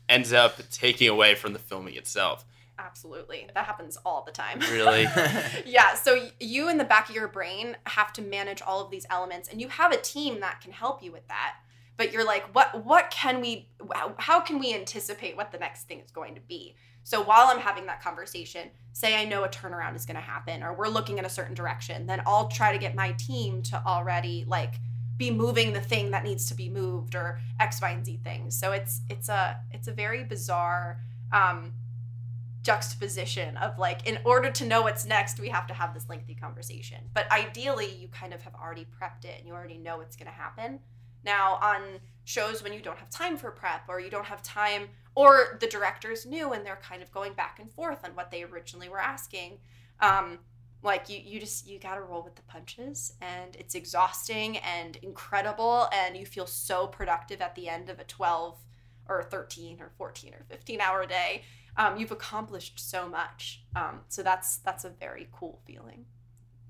[0.09, 2.44] ends up taking away from the filming itself.
[2.78, 3.46] Absolutely.
[3.54, 4.61] That happens all the time.
[4.72, 5.02] Really?
[5.66, 5.94] yeah.
[5.94, 9.48] So you in the back of your brain have to manage all of these elements
[9.48, 11.56] and you have a team that can help you with that.
[11.96, 15.85] But you're like, what what can we how- how can we anticipate what the next
[15.85, 16.74] thing is going to be?
[17.02, 20.62] So while I'm having that conversation, say I know a turnaround is going to happen
[20.62, 23.83] or we're looking in a certain direction, then I'll try to get my team to
[23.85, 24.74] already like
[25.20, 28.59] be moving the thing that needs to be moved or X, Y, and Z things.
[28.59, 30.98] So it's it's a it's a very bizarre
[31.30, 31.72] um,
[32.62, 36.35] juxtaposition of like in order to know what's next we have to have this lengthy
[36.35, 40.14] conversation but ideally you kind of have already prepped it and you already know what's
[40.14, 40.78] going to happen
[41.24, 41.80] now on
[42.24, 45.66] shows when you don't have time for prep or you don't have time or the
[45.66, 49.00] director's new and they're kind of going back and forth on what they originally were
[49.00, 49.56] asking
[50.00, 50.38] um,
[50.82, 55.88] like you, you just you gotta roll with the punches and it's exhausting and incredible
[55.92, 58.58] and you feel so productive at the end of a 12
[59.08, 61.42] or 13 or 14 or 15 hour day
[61.76, 66.04] um, you've accomplished so much um, so that's that's a very cool feeling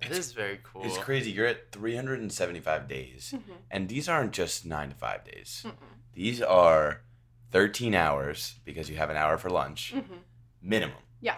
[0.01, 0.83] It is very cool.
[0.87, 1.31] It's crazy.
[1.31, 3.57] You're at 375 days, Mhm.
[3.71, 5.63] and these aren't just nine to five days.
[5.67, 5.75] Mm-mm.
[6.15, 7.03] These are
[7.51, 10.21] 13 hours because you have an hour for lunch Mhm.
[10.63, 11.03] minimum.
[11.21, 11.37] Yeah.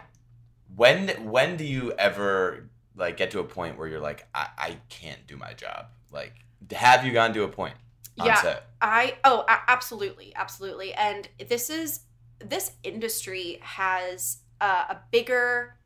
[0.74, 4.78] When when do you ever like get to a point where you're like, I, I
[4.88, 5.87] can't do my job?
[6.11, 6.35] Like,
[6.70, 7.74] have you gotten to a point
[8.18, 8.37] on Yeah.
[8.37, 8.66] set?
[8.80, 12.00] I oh absolutely absolutely and this is
[12.40, 15.76] this industry has a, a bigger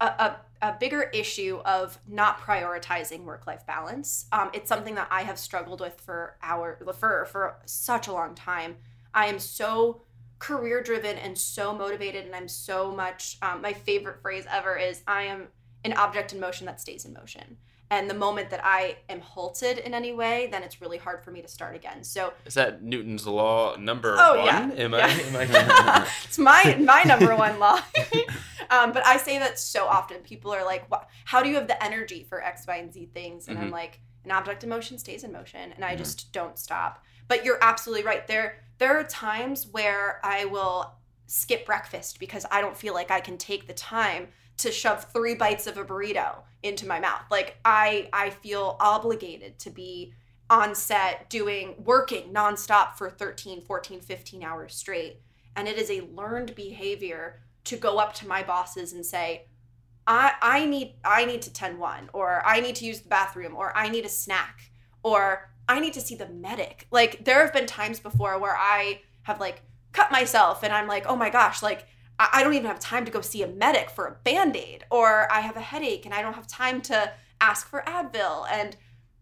[0.00, 4.26] a, a, a bigger issue of not prioritizing work life balance.
[4.32, 8.34] Um, it's something that I have struggled with for our for for such a long
[8.34, 8.76] time.
[9.14, 10.02] I am so
[10.38, 13.38] career driven and so motivated, and I'm so much.
[13.42, 15.48] Um, my favorite phrase ever is I am
[15.84, 17.56] an object in motion that stays in motion.
[17.90, 21.30] And the moment that I am halted in any way, then it's really hard for
[21.30, 22.04] me to start again.
[22.04, 24.44] So Is that Newton's law number Oh, one?
[24.46, 24.70] yeah.
[24.84, 24.98] Am I?
[24.98, 25.06] Yeah.
[25.06, 27.80] Am I it's my my number one law.
[28.70, 30.18] um, but I say that so often.
[30.18, 30.84] People are like,
[31.24, 33.72] How do you have the energy for X, Y, and Z things?" And I'm Mhm.
[33.72, 37.58] like, "An object in motion stays in motion, and I just don't stop." But you're
[37.62, 38.26] absolutely right.
[38.26, 40.94] There there are times where I will
[41.26, 45.34] skip breakfast because I don't feel like I can take the time to shove three
[45.34, 47.22] bites of a burrito into my mouth.
[47.30, 50.14] Like I I feel obligated to be
[50.50, 55.20] on set doing working nonstop for 13, 14, 15 hours straight.
[55.56, 59.46] And it is a learned behavior to go up to my bosses and say,
[60.06, 63.76] I, I need I need to 10-1, or I need to use the bathroom, or
[63.76, 64.70] I need a snack,
[65.02, 66.86] or I need to see the medic.
[66.90, 71.06] Like there have been times before where I have like cut myself and I'm like,
[71.06, 71.86] oh my gosh, like
[72.18, 75.30] I, I don't even have time to go see a medic for a band-aid, or
[75.30, 78.46] I have a headache and I don't have time to ask for Advil.
[78.50, 78.76] And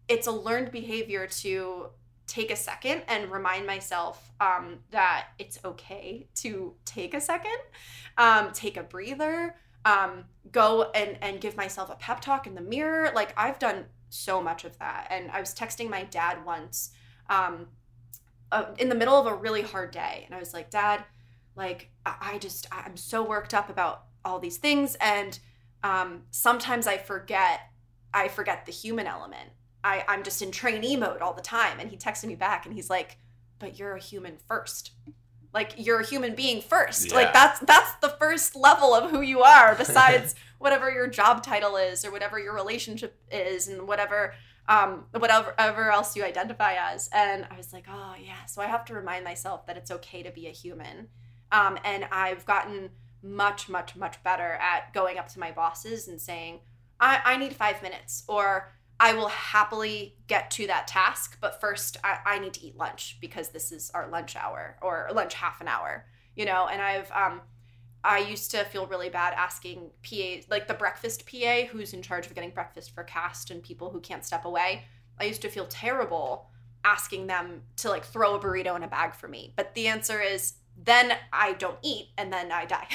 [0.07, 1.87] it's a learned behavior to
[2.27, 7.57] take a second and remind myself um, that it's okay to take a second,
[8.17, 9.55] um, take a breather,
[9.85, 13.11] um, go and, and give myself a pep talk in the mirror.
[13.15, 15.07] Like I've done so much of that.
[15.09, 16.91] And I was texting my dad once
[17.29, 17.67] um,
[18.51, 20.23] uh, in the middle of a really hard day.
[20.25, 21.03] And I was like, Dad,
[21.55, 24.95] like, I, I just, I'm so worked up about all these things.
[25.01, 25.37] And
[25.83, 27.61] um, sometimes I forget,
[28.13, 29.49] I forget the human element.
[29.83, 31.79] I, I'm just in trainee mode all the time.
[31.79, 33.17] And he texted me back and he's like,
[33.59, 34.91] but you're a human first.
[35.57, 37.09] Like you're a human being first.
[37.09, 37.15] Yeah.
[37.15, 41.77] Like that's that's the first level of who you are, besides whatever your job title
[41.77, 44.33] is or whatever your relationship is and whatever
[44.69, 47.09] um whatever whatever else you identify as.
[47.11, 48.45] And I was like, oh yeah.
[48.45, 51.07] So I have to remind myself that it's okay to be a human.
[51.51, 52.91] Um, and I've gotten
[53.23, 56.59] much, much, much better at going up to my bosses and saying,
[56.99, 61.97] I, I need five minutes, or I will happily get to that task, but first
[62.03, 65.61] I, I need to eat lunch because this is our lunch hour or lunch half
[65.61, 66.05] an hour,
[66.35, 66.67] you know.
[66.67, 67.41] And I've um,
[68.03, 72.25] I used to feel really bad asking PA like the breakfast PA who's in charge
[72.25, 74.85] of getting breakfast for cast and people who can't step away.
[75.19, 76.49] I used to feel terrible
[76.83, 80.21] asking them to like throw a burrito in a bag for me, but the answer
[80.21, 82.87] is then I don't eat and then I die.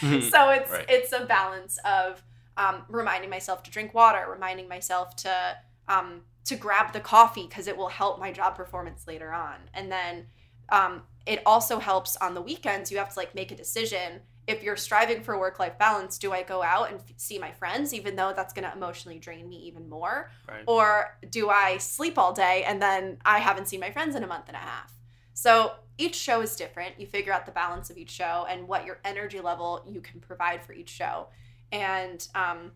[0.00, 0.86] so it's Right.
[0.88, 2.22] it's a balance of
[2.58, 5.56] um, reminding myself to drink water, reminding myself to
[5.88, 9.90] um, to grab the coffee because it will help my job performance later on, and
[9.90, 10.26] then
[10.70, 12.90] um, it also helps on the weekends.
[12.90, 14.20] You have to like make a decision.
[14.46, 17.52] If you're striving for work life balance, do I go out and f- see my
[17.52, 20.30] friends, even though that's going to emotionally drain me even more?
[20.48, 20.64] Right.
[20.66, 24.26] Or do I sleep all day and then I haven't seen my friends in a
[24.26, 24.90] month and a half?
[25.34, 26.98] So each show is different.
[26.98, 30.18] You figure out the balance of each show and what your energy level you can
[30.20, 31.26] provide for each show.
[31.72, 32.72] And um,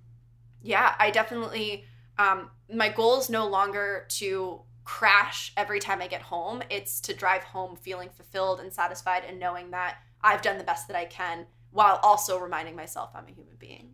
[0.62, 1.84] yeah, I definitely,
[2.18, 6.62] um, my goal is no longer to crash every time I get home.
[6.70, 10.88] It's to drive home feeling fulfilled and satisfied and knowing that I've done the best
[10.88, 13.90] that I can while also reminding myself I'm a human being.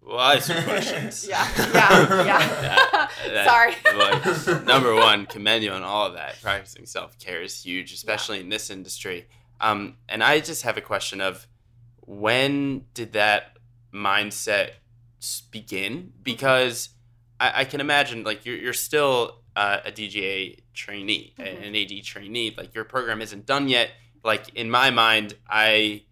[0.00, 1.26] Well, I have some questions.
[1.28, 2.38] Yeah, yeah, yeah.
[3.08, 4.54] That- that- Sorry.
[4.54, 6.40] like, number one, commend you on all of that.
[6.40, 9.28] Practicing self care is huge, especially in this industry.
[9.60, 11.46] Um, and I just have a question of
[12.06, 13.57] when did that
[13.92, 14.70] mindset
[15.50, 16.12] begin?
[16.22, 16.90] Because
[17.40, 21.66] I, I can imagine, like, you're, you're still uh, a DGA trainee, Mhm.
[21.68, 22.54] an AD trainee.
[22.56, 23.90] Like, your program isn't done yet.
[24.24, 26.02] Like, in my mind, I,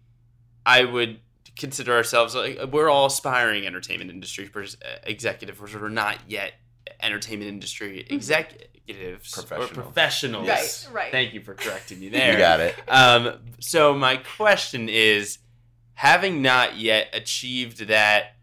[0.65, 1.19] I would
[1.57, 5.59] consider ourselves like we're all aspiring entertainment industry pers- executives.
[5.73, 6.53] We're not yet
[7.01, 9.71] entertainment industry executives or Professionals.
[9.71, 10.47] professionals.
[10.47, 11.11] Right, right.
[11.11, 12.33] Thank you for correcting me there.
[12.33, 12.75] You got it.
[12.87, 15.39] Um, so my question is,
[15.97, 18.35] having not yet achieved that,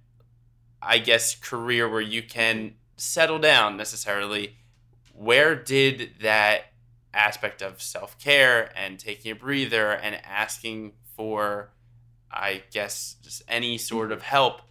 [0.83, 4.57] I guess, career where you can settle down necessarily,
[5.13, 6.73] where did that
[7.13, 11.71] aspect of self care and taking a breather and asking for,
[12.29, 14.63] I guess, just any sort of help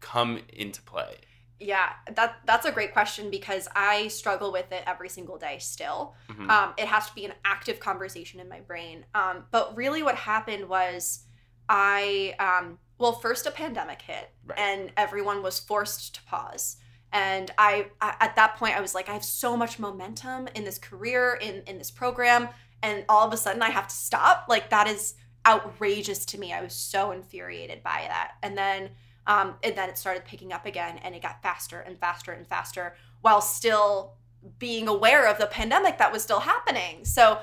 [0.00, 1.18] come into play?
[1.60, 6.16] Yeah, that that's a great question because I struggle with it every single day still.
[6.28, 6.50] Mhm.
[6.50, 9.06] Um, it has to be an active conversation in my brain.
[9.14, 11.24] Um, but really, what happened was
[11.68, 14.58] I, um, well, first a pandemic hit Right.
[14.58, 16.76] and everyone was forced to pause.
[17.12, 20.64] And I, I, at that point, I was like, I have so much momentum in
[20.64, 22.48] this career, in in this program,
[22.82, 24.46] and all of a sudden I have to stop.
[24.48, 25.14] Like that is
[25.46, 26.52] outrageous to me.
[26.52, 28.32] I was so infuriated by that.
[28.42, 28.90] And then,
[29.26, 32.46] um, and then it started picking up again, and it got faster and faster and
[32.46, 34.14] faster, while still
[34.58, 37.04] being aware of the pandemic that was still happening.
[37.04, 37.38] So,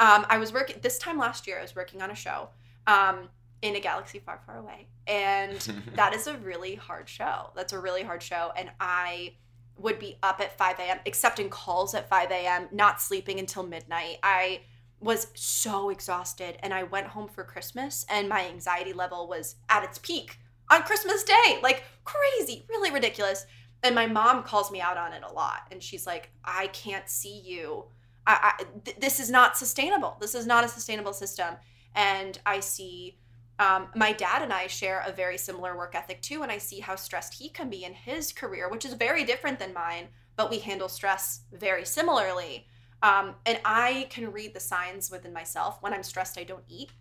[0.00, 1.58] um, I was working this time last year.
[1.58, 2.48] I was working on a show.
[2.86, 3.28] Um,
[3.62, 4.88] in a galaxy far, far away.
[5.06, 5.58] And
[5.94, 7.50] that is a really hard show.
[7.54, 8.52] That's a really hard show.
[8.56, 9.34] And I
[9.78, 14.18] would be up at 5 a.m., accepting calls at 5 a.m., not sleeping until midnight.
[14.22, 14.60] I
[15.00, 16.56] was so exhausted.
[16.60, 20.38] And I went home for Christmas, and my anxiety level was at its peak
[20.70, 21.58] on Christmas Day.
[21.62, 23.46] Like crazy, really ridiculous.
[23.82, 25.62] And my mom calls me out on it a lot.
[25.70, 27.86] And she's like, I can't see you.
[28.26, 30.16] I, I, th- this is not sustainable.
[30.20, 31.56] This is not a sustainable system.
[31.96, 33.18] And I see
[33.58, 36.80] um, my dad and I share a very similar work ethic too, and I see
[36.80, 40.50] how stressed he can be in his career, which is very different than mine, but
[40.50, 42.66] we handle stress very similarly.
[43.02, 45.78] Um, and I can read the signs within myself.
[45.80, 46.92] When I'm stressed, I don't eat,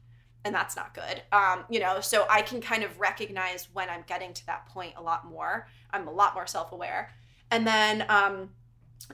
[0.44, 1.22] and that's not good.
[1.32, 4.94] Um, you know, so I can kind of recognize when I'm getting to that point
[4.98, 5.68] a lot more.
[5.92, 7.12] I'm a lot more self-aware.
[7.52, 8.50] And then um,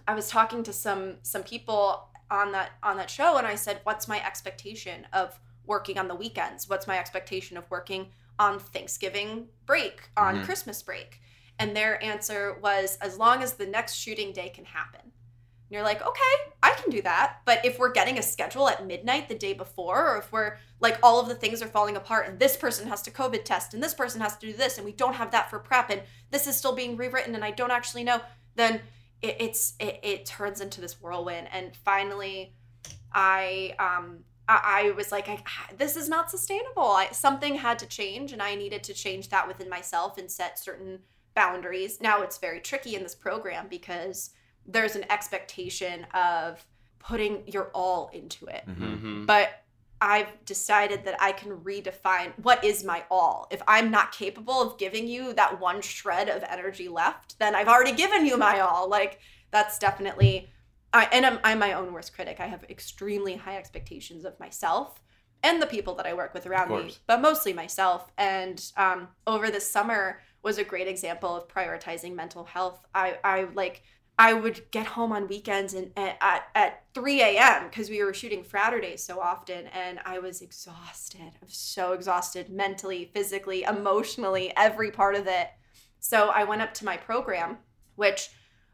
[0.08, 3.82] I was talking to some some people on that on that show, and I said,
[3.84, 6.67] "What's my expectation of?" Working on the weekends?
[6.67, 10.45] What's my expectation of working on Thanksgiving break, on Mhm.
[10.45, 11.21] Christmas break?
[11.60, 15.01] And their answer was as long as the next shooting day can happen.
[15.01, 17.41] And you're like, okay, I can do that.
[17.43, 20.97] But if we're getting a schedule at midnight the day before, or if we're like
[21.03, 23.84] all of the things are falling apart and this person has to COVID test and
[23.84, 26.47] this person has to do this and we don't have that for prep and this
[26.47, 28.21] is still being rewritten and I don't actually know,
[28.56, 28.82] then
[29.21, 31.49] it, it's it, it turns into this whirlwind.
[31.51, 32.53] And finally,
[33.12, 35.39] I um I, I was like, I,
[35.77, 36.83] this is not sustainable.
[36.83, 40.60] I, something had to change, and I needed to change that within myself and set
[40.60, 40.99] certain
[41.36, 42.01] boundaries.
[42.01, 44.31] Now it's very tricky in this program because
[44.65, 46.65] there's an expectation of
[46.99, 48.63] putting your all into it.
[48.67, 48.77] Mhm.
[48.77, 49.25] Mm-hmm.
[49.25, 49.63] But
[49.99, 53.47] I've decided that I can redefine what is my all.
[53.49, 57.67] If I'm not capable of giving you that one shred of energy left, then I've
[57.67, 58.88] already given you my all.
[58.89, 59.19] Like
[59.51, 60.49] that's definitely
[60.93, 62.39] I and I'm I'm my own worst critic.
[62.39, 65.02] I have extremely high expectations of myself
[65.43, 68.12] and the people that I work with around me, but mostly myself.
[68.17, 72.86] And um, over the summer was a great example of prioritizing mental health.
[72.95, 73.84] I I like
[74.19, 77.67] I would get home on weekends and at at, at 3 a.m.
[77.69, 81.21] because we were shooting Fridays so often, and I was exhausted.
[81.21, 85.50] I was so exhausted mentally, physically, emotionally, every part of it.
[86.00, 87.58] So I went up to my program,
[87.95, 88.30] which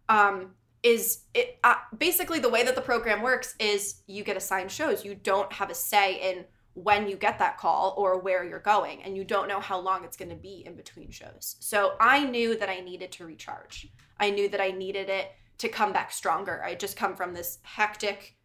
[0.08, 0.52] um,
[0.84, 5.06] is it uh, basically the way that the program works is you get assigned shows.
[5.06, 9.02] You don't have a say in when you get that call or where you're going,
[9.04, 11.56] and you don't know how long it's going to be in between shows.
[11.60, 13.88] So I knew that I needed to recharge.
[14.20, 16.64] I knew that I needed it to come back stronger.
[16.64, 18.36] I just come from this hectic,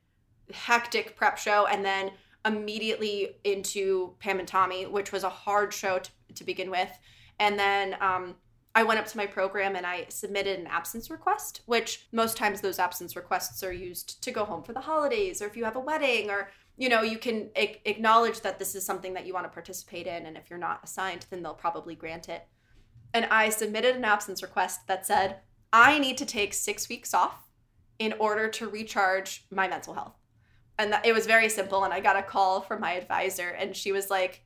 [0.53, 2.13] hectic prep show, and then
[2.45, 6.91] immediately into Pam and Tommy, which was a hard show to, to begin with.
[7.41, 8.37] And then um,
[8.75, 12.61] I went up to my program and I submitted an absence request, which most times
[12.61, 15.77] those absence requests are used to go home for the holidays or if you have
[15.77, 19.35] a wedding or you know, you can a- acknowledge that this is something that you
[19.35, 20.27] want to participate in.
[20.27, 22.47] And if you're not assigned, then they'll probably grant it.
[23.13, 25.41] And I submitted an absence request that said,
[25.73, 27.51] I need to take six weeks off
[27.99, 30.15] in order to recharge my mental health.
[30.79, 31.83] And that, it was very simple.
[31.83, 34.45] And I got a call from my advisor, and she was like,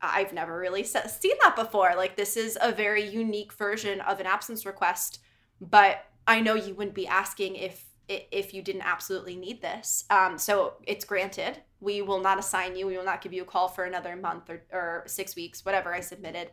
[0.00, 1.94] I've never really seen that before.
[1.96, 5.20] Like, this is a very unique version of an absence request,
[5.60, 10.04] but I know you wouldn't be asking if if you didn't absolutely need this.
[10.08, 11.60] Um, so it's granted.
[11.80, 12.86] We will not assign you.
[12.86, 15.94] We will not give you a call for another month or, or six weeks, whatever
[15.94, 16.50] I submitted.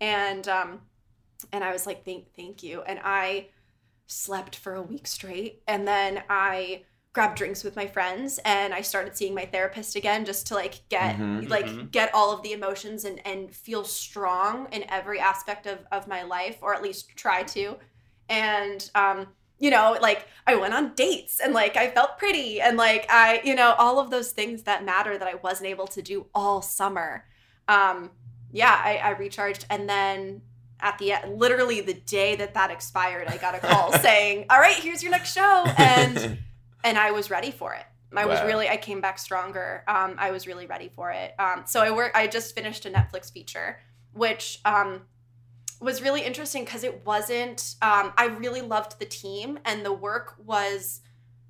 [0.00, 0.80] And um,
[1.52, 2.82] and I was like, thank thank you.
[2.82, 3.48] And I
[4.06, 8.80] slept for a week straight, and then I grabbed drinks with my friends and I
[8.82, 11.48] started seeing my therapist again just to like get Mhm.
[11.48, 11.90] like Mhm.
[11.92, 16.22] get all of the emotions and and feel strong in every aspect of of my
[16.24, 17.78] life or at least try to
[18.28, 22.76] and um you know like I went on dates and like I felt pretty and
[22.76, 26.02] like I you know all of those things that matter that I wasn't able to
[26.02, 27.26] do all summer
[27.68, 28.10] um
[28.50, 30.42] yeah I, I recharged and then
[30.80, 34.58] at the end literally the day that that expired I got a call saying all
[34.58, 36.38] right here's your next show and
[36.84, 37.84] and I was ready for it.
[38.16, 39.82] I was really I came back stronger.
[39.88, 41.34] Um, I was really ready for it.
[41.38, 42.12] Um, so I work.
[42.14, 43.80] I just finished a Netflix feature,
[44.12, 45.02] which um,
[45.80, 47.74] was really interesting because it wasn't.
[47.82, 51.00] Um, I really loved the team and the work was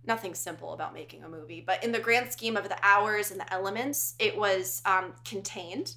[0.06, 3.40] nothing simple about making a movie, but in the grand scheme of the hours and
[3.40, 5.94] the elements, it was um, contained.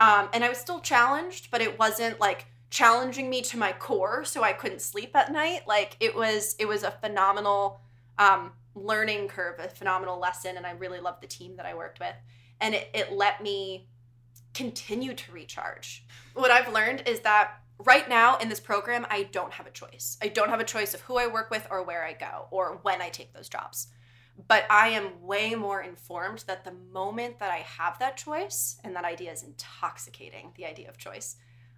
[0.00, 4.24] Um, and I was still challenged, but it wasn't like challenging me to my core,
[4.24, 5.62] so I couldn't sleep at night.
[5.66, 7.80] Like it was, it was a phenomenal
[8.18, 12.00] um, learning curve, a phenomenal lesson, and I really loved the team that I worked
[12.00, 12.14] with,
[12.60, 13.88] and it, it let me
[14.52, 16.04] continue to recharge.
[16.34, 20.16] What I've learned is that right now in this program, I don't have a choice.
[20.22, 22.78] I don't have a choice of who I work with or where I go or
[22.82, 23.88] when I take those jobs.
[24.48, 28.96] But I am way more informed that the moment that I have that choice, and
[28.96, 31.36] that idea is intoxicating, the idea of choice,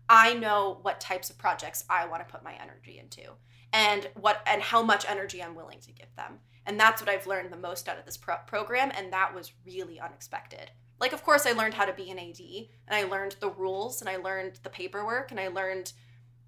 [0.09, 3.33] I know what types of projects I want to put my energy into
[3.73, 6.39] and what and how much energy I'm willing to give them.
[6.65, 9.53] And that's what I've learned the most out of this pro- program and that was
[9.65, 10.71] really unexpected.
[10.99, 12.41] Like of course I learned how to be an AD
[12.89, 15.93] and I learned the rules and I learned the paperwork and I learned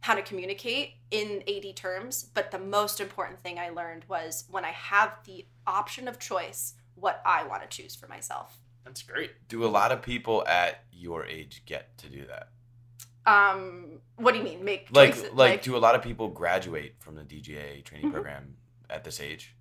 [0.01, 4.65] how to communicate in AD terms, but the most important thing I learned was when
[4.65, 8.59] I have the option of choice what I want to choose for myself.
[8.85, 9.33] That's great.
[9.49, 12.49] Do a lot of people at your age get to do that?
[13.27, 16.97] Um what do you mean make Like, choices- like, do a lot of people graduate
[16.99, 18.13] from the DGA training Mhm.
[18.13, 18.57] program
[18.91, 19.55] at this age?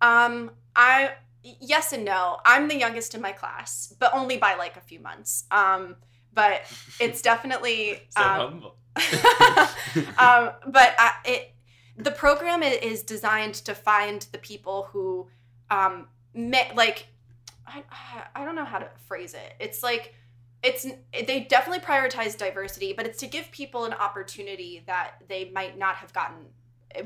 [0.00, 2.40] Um, I yes and no.
[2.44, 5.44] I'm the youngest in my class, but only by like a few months.
[5.50, 5.96] Um,
[6.32, 6.62] but
[7.00, 8.76] it's definitely So um, humble.
[10.18, 11.54] um, but I, it
[11.96, 15.28] the program is designed to find the people who
[15.70, 17.08] um me, like
[17.66, 17.82] I,
[18.34, 19.54] I don't know how to phrase it.
[19.60, 20.14] It's like
[20.62, 20.86] it's
[21.26, 25.96] they definitely prioritize diversity, but it's to give people an opportunity that they might not
[25.96, 26.46] have gotten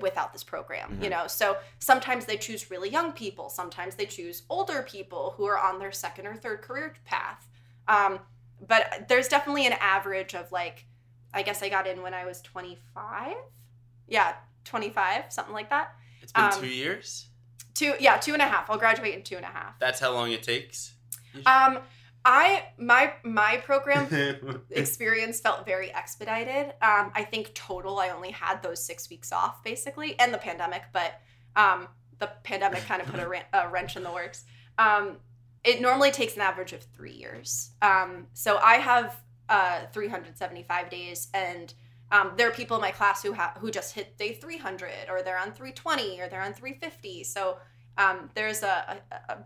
[0.01, 1.11] without this program, you Mhm.
[1.11, 1.27] know.
[1.27, 5.79] So sometimes they choose really young people, sometimes they choose older people who are on
[5.81, 7.47] their second or third career path.
[7.88, 8.21] Um,
[8.61, 10.87] but there's definitely an average of like
[11.35, 13.35] I guess I got in when I was 25.
[14.07, 14.35] Yeah,
[14.65, 15.95] 25, something like that.
[16.21, 17.27] It's been um, two years.
[17.75, 18.69] Two, yeah, two and a half.
[18.69, 19.79] I'll graduate in two and a half.
[19.79, 20.93] That's how long it takes.
[21.47, 21.79] Um,
[22.25, 26.75] I my my program experience felt very expedited.
[26.81, 30.83] Um, I think total I only had those six weeks off basically, and the pandemic,
[30.93, 31.21] but
[31.57, 34.45] um, the pandemic kind of put a, ran- a wrench in the works.
[34.79, 35.17] Um,
[35.65, 37.71] it normally takes an average of three years.
[37.83, 41.73] Um, so I have uh, 375 days, and
[42.11, 45.23] um, there are people in my class who have who just hit day 300, or
[45.23, 47.25] they're on 320, or they're on 350.
[47.25, 47.59] So
[47.99, 49.39] um, there's a, a, a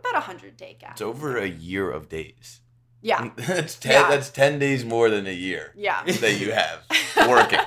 [0.00, 0.92] about a hundred day gap.
[0.92, 2.60] It's over a year of days.
[3.02, 3.92] yeah, that's ten.
[3.92, 4.08] Yeah.
[4.10, 6.02] That's ten days more than a year yeah.
[6.04, 6.82] that you have
[7.28, 7.60] working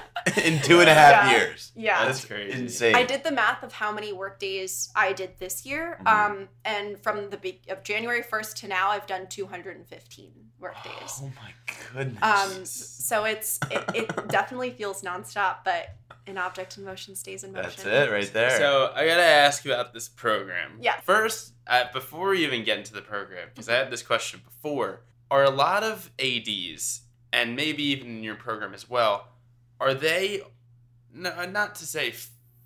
[0.43, 1.37] in two and a half Yeah.
[1.37, 1.71] years.
[1.75, 2.05] Yeah.
[2.05, 2.57] That's crazy.
[2.59, 2.95] Insane.
[2.95, 5.99] I did the math of how many work days I did this year.
[6.03, 6.07] Mhm.
[6.13, 11.19] Um, and from the be- of January 1st to now, I've done 215 work days.
[11.21, 11.51] Oh my
[11.93, 12.23] goodness.
[12.23, 15.95] Um, so it's it, it definitely feels nonstop, but
[16.27, 17.71] an object in motion stays in motion.
[17.83, 18.57] That's it right there.
[18.57, 20.77] So I gotta ask you about this program.
[20.79, 20.99] Yeah.
[21.01, 25.02] First, uh, before we even get into the program, because I had this question before,
[25.32, 29.30] are a lot of ADs and maybe even in your program as well,
[29.80, 30.41] are they
[31.14, 32.14] no, not to say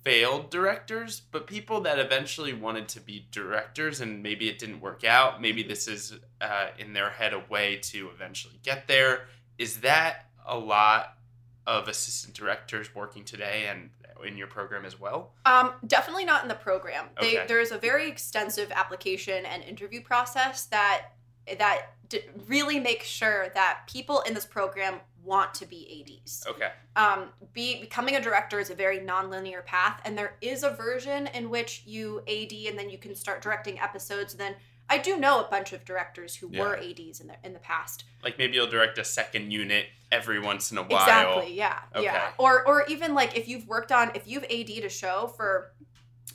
[0.04, 5.04] failed directors, but people that eventually wanted to be directors and maybe it didn't work
[5.04, 5.40] out.
[5.40, 9.26] Maybe this is uh, in their head a way to eventually get there.
[9.58, 11.18] Is that a lot
[11.66, 13.90] of assistant directors working today and
[14.26, 15.32] in your program as well?
[15.46, 17.06] Um, definitely not in the program.
[17.20, 17.46] They, Okay.
[17.46, 21.12] There's a very extensive application and interview process that
[21.58, 26.44] that d- really makes sure that people in this program want to be ADs.
[26.46, 26.70] Okay.
[26.96, 31.26] Um, be becoming a director is a very non-linear path, and there is a version
[31.28, 34.34] in which you AD and then you can start directing episodes.
[34.34, 34.54] And then
[34.90, 38.04] I do know a bunch of directors who were ADs in the in the past.
[38.22, 41.02] Like maybe you'll direct a second unit every once in a while.
[41.02, 41.54] Exactly.
[41.54, 41.78] Yeah.
[41.94, 42.04] Okay.
[42.04, 42.30] Yeah.
[42.38, 45.72] Or or even like if you've worked on if you've AD'd a show for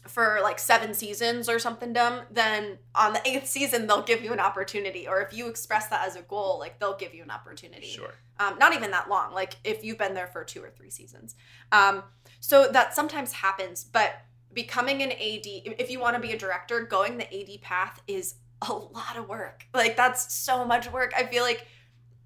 [0.07, 4.33] for like seven seasons or something dumb, then on the eighth season they'll give you
[4.33, 5.07] an opportunity.
[5.07, 7.87] Or if you express that as a goal, like they'll give you an opportunity.
[7.87, 8.13] Sure.
[8.39, 9.33] Um, not even that long.
[9.33, 11.35] Like if you've been there for two or three seasons.
[11.71, 12.03] Um,
[12.39, 14.15] so that sometimes happens, but
[14.53, 15.17] becoming an AD,
[15.79, 18.35] if you want to be a director, going the AD path is
[18.69, 19.65] a lot of work.
[19.73, 21.13] Like that's so much work.
[21.17, 21.65] I feel like,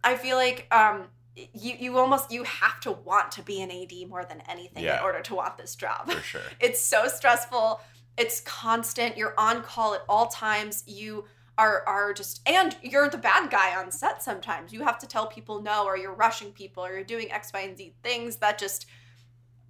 [0.04, 1.08] I feel like, um,
[1.54, 4.98] you you almost you have to want to be an AD more than anything Yeah.
[4.98, 6.10] in order to want this job.
[6.12, 6.42] for sure.
[6.60, 7.80] It's so stressful.
[8.18, 9.18] It's constant.
[9.18, 10.84] You're on call at all times.
[10.88, 11.26] You
[11.60, 14.74] are are just and you're the bad guy on set sometimes.
[14.74, 17.60] You have to tell people no or you're rushing people or you're doing X, Y,
[17.62, 18.88] and Z things that just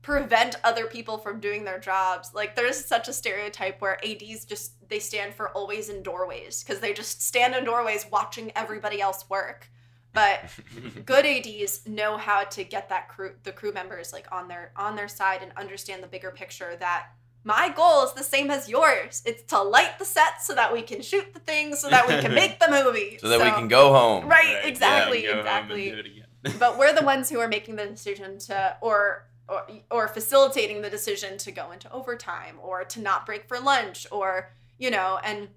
[0.02, 2.32] prevent other people from doing their jobs.
[2.34, 6.80] Like there's such a stereotype where ADs just they stand for always in doorways because
[6.80, 9.70] they just stand in doorways watching everybody else work.
[10.14, 10.50] But
[11.06, 14.96] good ADs know how to get that crew the crew members like on their on
[14.96, 17.08] their side and understand the bigger picture that
[17.44, 20.82] my goal is the same as yours it's to light the set so that we
[20.82, 23.68] can shoot the things so that we can make the movie So that we can
[23.68, 24.28] go home.
[24.28, 26.58] right, exactly Yeah, go home and exactly do it again.
[26.60, 30.90] but we're the ones who are making the decision to or or, or facilitating the
[30.90, 35.48] decision to go into overtime or to not break for lunch or you know and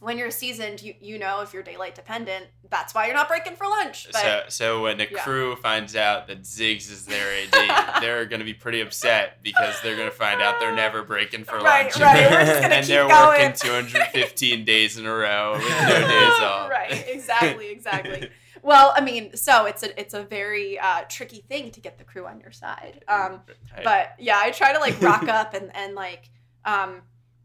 [0.00, 3.54] when you're seasoned you you know if you're daylight dependent that's why you're not breaking
[3.56, 5.22] for lunch but so, so when the Yeah.
[5.22, 9.74] crew finds out that Zigs is their AD, they're going to be pretty upset because
[9.82, 12.00] they're going to find out they're never breaking for Right, lunch.
[12.00, 12.30] right.
[12.30, 13.40] We're just gonna and keep they're going.
[13.40, 16.70] working 215 days in a row with no days off.
[16.70, 18.30] right exactly exactly
[18.62, 22.04] well i mean so it's a it's a very uh, tricky thing to get the
[22.04, 23.40] crew on your side um
[23.84, 26.28] but yeah i try to like rock up and and like
[26.64, 27.00] um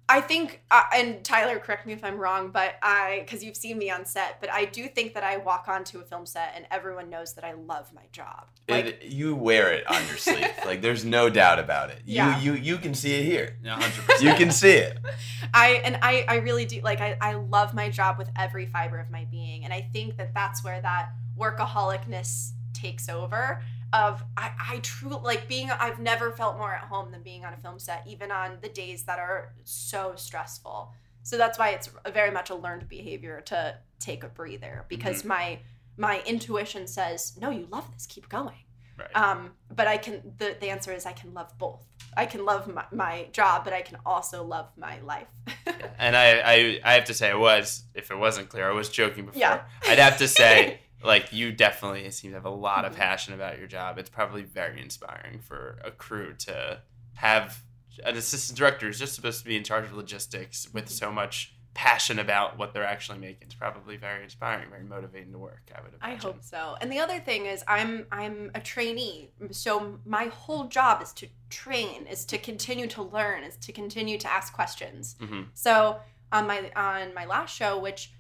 [0.08, 3.78] i think uh, and tyler correct me if i'm wrong but i because you've seen
[3.78, 6.66] me on set but i do think that i walk onto a film set and
[6.72, 10.46] everyone knows that i love my job like It- you wear it on your sleeve.
[10.66, 12.02] Like there's no doubt about it.
[12.06, 12.40] Yeah.
[12.40, 13.56] You you you can see it here.
[13.64, 14.22] Yeah, 100%.
[14.24, 14.98] You can see it.
[15.54, 18.98] I and I I really do like I I love my job with every fiber
[18.98, 23.62] of my being and I think that that's where that workaholicness takes over
[23.96, 27.54] of I I truly like being I've never felt more at home than being on
[27.54, 30.92] a film set even on the days that are so stressful.
[31.24, 35.60] So that's why it's very much a learned behavior to take a breather because my
[35.98, 38.64] my intuition says no you love this keep going.
[39.00, 39.16] Right.
[39.16, 41.86] Um but I can the the answer is I can love both.
[42.18, 45.28] I can love my, my job, but I can also love my life.
[45.98, 48.90] And I, I, I have to say, I was, if it wasn't clear, I was
[48.90, 49.40] joking before.
[49.40, 49.62] Yeah.
[49.88, 52.98] I'd have to say, like, you definitely seem to have a lot of Mhm.
[52.98, 53.98] passion about your job.
[53.98, 56.82] It's probably very inspiring for a crew to
[57.16, 57.64] have
[58.04, 61.54] an assistant director who's just supposed to be in charge of logistics with so much
[61.74, 63.44] passion about what they're actually making.
[63.44, 66.78] It's probably very inspiring, very motivating to work, I would I hope so.
[66.80, 69.32] And the other thing is I'm I'm a trainee.
[69.52, 74.18] So my whole job is to train, is to continue to learn, is to continue
[74.18, 75.16] to ask questions.
[75.20, 76.00] hmm So
[76.32, 78.14] on my on my last show, which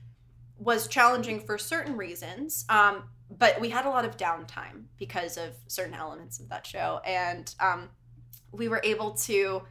[0.58, 5.56] was challenging for certain reasons, um, but we had a lot of downtime because of
[5.68, 7.90] certain elements of that show, and um,
[8.52, 9.64] we were able to.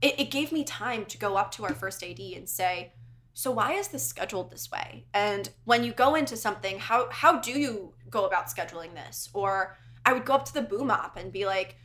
[0.00, 2.92] It, it gave me time to go up to our first AD and say,
[3.34, 7.38] "So why is this scheduled this way?" And when you go into something, how how
[7.38, 9.28] do you go about scheduling this?
[9.32, 11.76] Or I would go up to the boom op and be like,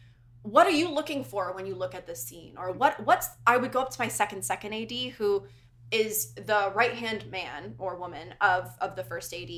[0.47, 3.57] what are you looking for when you look at this scene or what what's i
[3.57, 5.43] would go up to my second second ad who
[5.91, 9.49] is the right hand man or woman of of the first ad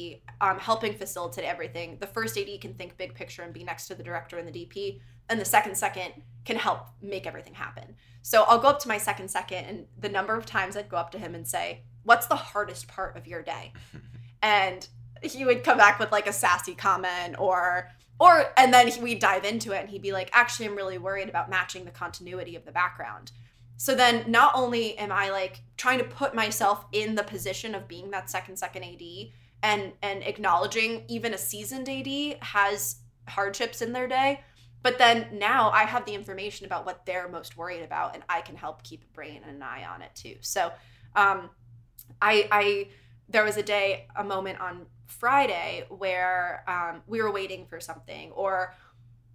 [0.41, 1.97] um, helping facilitate everything.
[1.99, 4.51] The first ad can think big picture and be next to the director and the
[4.51, 6.13] dp and the second second
[6.45, 7.95] can help make everything happen.
[8.21, 10.97] So i'll go up to my second second and the number of times i'd go
[10.97, 13.73] up to him and say what's the hardest part of your day?
[14.41, 14.87] And
[15.21, 19.19] he would come back with like a sassy comment or or and then he, we'd
[19.19, 22.55] dive into it and he'd be like actually i'm really worried about matching the continuity
[22.55, 23.31] of the background
[23.79, 27.87] so then not only am i like trying to put myself in the position of
[27.87, 29.01] being that second second ad
[29.63, 34.41] and and acknowledging even a seasoned ad has hardships in their day
[34.83, 38.41] but then now i have the information about what they're most worried about and i
[38.41, 40.35] can help keep a brain and an eye on it too.
[40.41, 40.71] So
[41.15, 41.49] um
[42.21, 42.87] i i
[43.29, 48.31] there was a day a moment on friday where um, we were waiting for something
[48.31, 48.75] or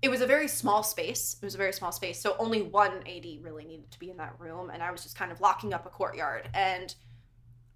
[0.05, 1.37] it was a very small space.
[1.41, 2.21] It was a very small space.
[2.21, 4.69] So only one AD really needed to be in that room.
[4.69, 6.51] And I was just kind of locking up a courtyard.
[6.53, 6.95] And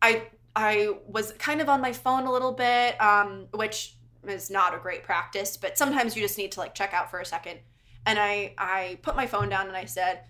[0.02, 0.24] I
[0.54, 4.78] I was kind of on my phone a little bit, um, which is not a
[4.78, 7.60] great practice, but sometimes you just need to like check out for a second.
[8.04, 10.20] And I I put my phone down and I said,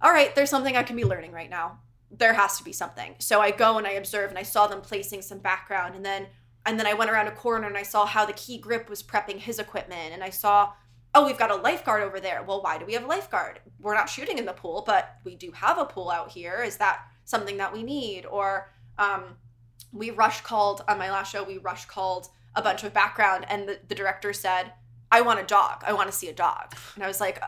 [0.00, 1.80] All right, there's something I can be learning right now.
[2.12, 3.16] There has to be something.
[3.18, 6.28] So I go and I observe and I saw them placing some background and then
[6.64, 9.02] and then I went around a corner and I saw how the key grip was
[9.02, 10.72] prepping his equipment and I saw
[11.14, 12.42] oh, we've got a lifeguard over there.
[12.42, 13.60] Well, why do we have a lifeguard?
[13.80, 16.62] We're not shooting in the pool, but we do have a pool out here.
[16.62, 18.26] Is that something that we need?
[18.26, 19.36] Or um,
[19.92, 23.68] we rush called on my last show, we rush called a bunch of background, and
[23.68, 24.72] the, the director said,
[25.10, 25.84] I want a dog.
[25.86, 26.74] I want to see a dog.
[26.94, 27.40] And I was like,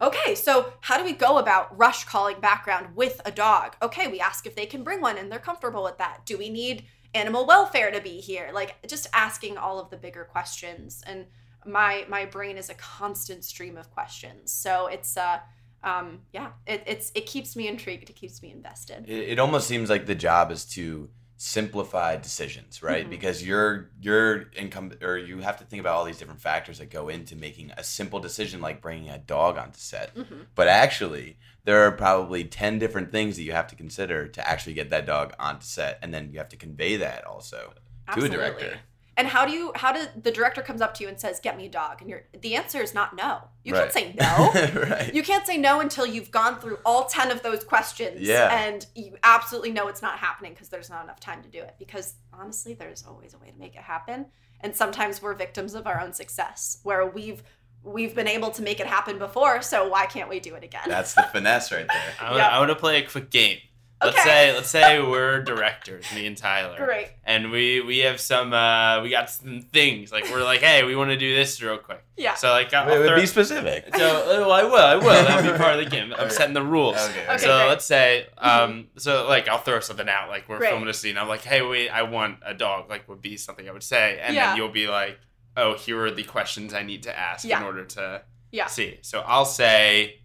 [0.00, 3.76] okay, so how do we go about rush calling background with a dog?
[3.80, 6.26] Okay, we ask if they can bring one and they're comfortable with that.
[6.26, 8.50] Do we need animal welfare to be here?
[8.52, 11.04] Like just asking all of the bigger questions.
[11.06, 11.26] And
[11.66, 14.52] my my brain is a constant stream of questions.
[14.52, 15.40] So it's uh
[15.84, 18.08] um yeah, it, it's it keeps me intrigued.
[18.10, 19.04] It keeps me invested.
[19.08, 23.04] It, it almost seems like the job is to simplify decisions, right?
[23.04, 23.10] Mhm.
[23.10, 26.88] Because you're you're income or you have to think about all these different factors that
[26.88, 30.14] go into making a simple decision like bringing a dog onto set.
[30.14, 30.46] Mhm.
[30.54, 34.74] But actually, there are probably 10 different things that you have to consider to actually
[34.74, 37.74] get that dog onto set and then you have to convey that also
[38.14, 38.78] to a director.
[39.16, 41.56] And how do you how do the director comes up to you and says, "Get
[41.58, 43.42] me a dog," and you're the answer is not no.
[43.62, 43.92] You Right.
[43.92, 44.80] can't say no.
[44.90, 45.14] right.
[45.14, 48.48] you can't say no until you've gone through all 10 of those questions Yeah.
[48.64, 51.74] and you absolutely know it's not happening because there's not enough time to do it
[51.78, 54.26] because honestly there's always a way to make it happen
[54.60, 57.42] and sometimes we're victims of our own success where we've
[57.84, 60.82] we've been able to make it happen before so why can't we do it again
[60.86, 62.02] That's the finesse right there.
[62.20, 62.50] I want, Yep.
[62.50, 63.58] I want to play a quick game.
[64.04, 64.28] Let's Okay.
[64.28, 66.76] say let's say we're directors, me and Tyler.
[66.84, 70.82] great And we we have some uh we got some things like we're like hey
[70.84, 72.04] we want to do this real quick.
[72.16, 73.94] yeah So like I'll Wait, wait, throw- be specific.
[73.96, 76.12] so uh, well, I will I will that'll be part of the game.
[76.18, 76.96] I'm setting the rules.
[76.96, 77.68] Okay, Okay, so great.
[77.68, 80.70] let's say um so like I'll throw something out like we're Great.
[80.70, 81.16] filming a scene.
[81.18, 84.18] I'm like hey wait I want a dog like would be something I would say
[84.22, 84.48] and Yeah.
[84.48, 85.18] then you'll be like
[85.56, 87.58] oh here are the questions I need to ask Yeah.
[87.60, 88.66] in order to Yeah.
[88.66, 88.98] see.
[89.02, 90.20] So I'll say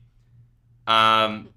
[0.88, 1.49] um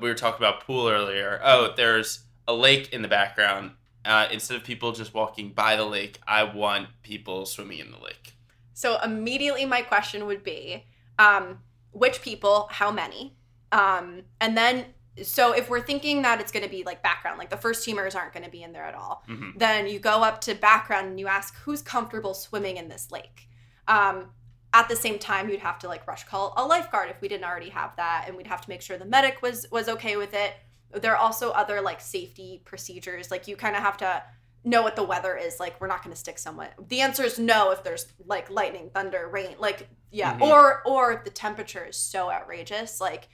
[0.00, 1.40] we were talking about pool earlier.
[1.42, 3.72] Oh, there's a lake in the background.
[4.04, 7.98] Uh, instead of people just walking by the lake, I want people swimming in the
[7.98, 8.34] lake.
[8.74, 10.84] So immediately my question would be,
[11.18, 11.58] um,
[11.90, 13.36] which people, how many?
[13.72, 14.86] Um, and then
[15.22, 18.14] so if we're thinking that it's going to be like background, like the first teamers
[18.14, 19.58] aren't going to be in there at all, Mhm.
[19.58, 23.48] then you go up to background and you ask who's comfortable swimming in this lake.
[23.88, 24.30] Um,
[24.74, 27.44] at the same time, you'd have to like rush call a lifeguard if we didn't
[27.44, 30.34] already have that, and we'd have to make sure the medic was was okay with
[30.34, 30.54] it.
[30.92, 34.22] There are also other like safety procedures, like you kind of have to
[34.64, 37.38] know what the weather is like we're not going to stick someone the answer is
[37.38, 40.42] no if there's like lightning thunder rain like yeah Mhm.
[40.42, 43.28] or or if the temperature is so outrageous like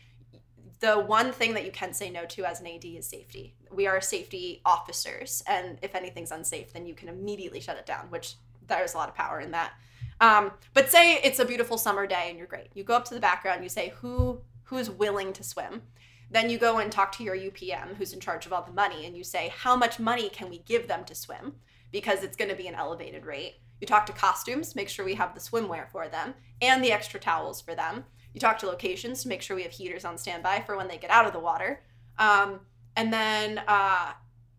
[0.80, 3.86] the one thing that you can say no to as an ad is safety we
[3.86, 8.34] are safety officers and if anything's unsafe then you can immediately shut it down which
[8.66, 9.72] there's a lot of power in that
[10.20, 13.14] um, but say it's a beautiful summer day and you're great you go up to
[13.14, 15.82] the background you say who who's willing to swim
[16.34, 19.06] then you go and talk to your UPM, who's in charge of all the money,
[19.06, 21.54] and you say, How much money can we give them to swim?
[21.92, 23.60] Because it's going to be an elevated rate.
[23.80, 27.20] You talk to costumes, make sure we have the swimwear for them and the extra
[27.20, 28.04] towels for them.
[28.32, 30.96] You talk to locations to make sure we have heaters on standby for when they
[30.96, 31.82] get out of the water.
[32.18, 32.60] Um,
[32.96, 34.12] and then, uh,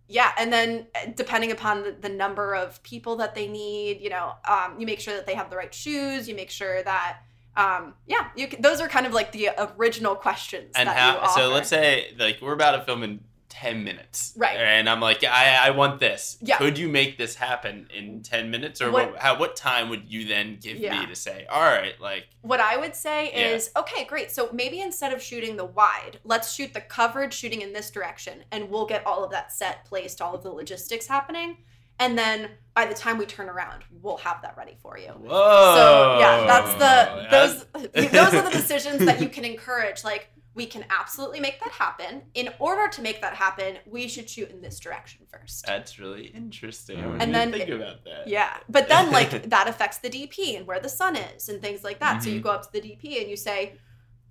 [0.08, 4.10] yeah, and then uh, depending upon the, the number of people that they need, you
[4.10, 6.28] know, um, you make sure that they have the right shoes.
[6.28, 7.18] You make sure that,
[7.58, 10.74] um, yeah, you can, those are kind of like the original questions.
[10.76, 11.28] And that how?
[11.36, 13.22] So let's say like we're about to film in
[13.62, 14.58] ten minutes, Right.
[14.58, 16.38] And I'm like, I I want this.
[16.42, 16.58] Yeah.
[16.58, 19.22] Could you make this happen in ten minutes, or What- what?
[19.22, 19.38] how?
[19.40, 21.00] What time would you then give Yeah.
[21.00, 23.48] me to say, all right, like What I would say Yeah.
[23.56, 24.32] is okay, great.
[24.32, 28.44] So maybe instead of shooting the wide, let's shoot the coverage shooting in this direction
[28.52, 31.58] and we'll get all of that set placed, all of the logistics happening.
[31.98, 35.12] And then by the time we turn around, we'll have that ready for you.
[35.12, 35.76] whoa?
[35.76, 40.04] So yeah, that's the those those are the decisions that you can encourage.
[40.04, 42.24] Like we can absolutely make that happen.
[42.34, 45.66] In order to make that happen, we should shoot in this direction first.
[45.68, 46.98] That's really interesting.
[46.98, 48.28] I And then- think about that.
[48.28, 48.58] Yeah.
[48.70, 52.00] But then like that affects the DP and where the sun is and things like
[52.00, 52.24] that.
[52.24, 52.44] So you Mhm.
[52.44, 53.76] go up to the DP and you say,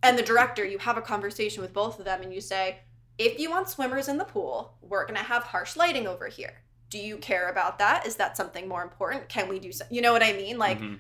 [0.03, 2.81] and the director, you have a conversation with both of them and you say,
[3.19, 6.63] if you want swimmers in the pool, we're gonna have harsh lighting over here.
[6.89, 8.07] Do you care about that?
[8.07, 9.29] Is that something more important?
[9.29, 9.85] Can we do so?
[9.91, 10.59] You know what I mean?
[10.59, 10.99] Like, Mhm.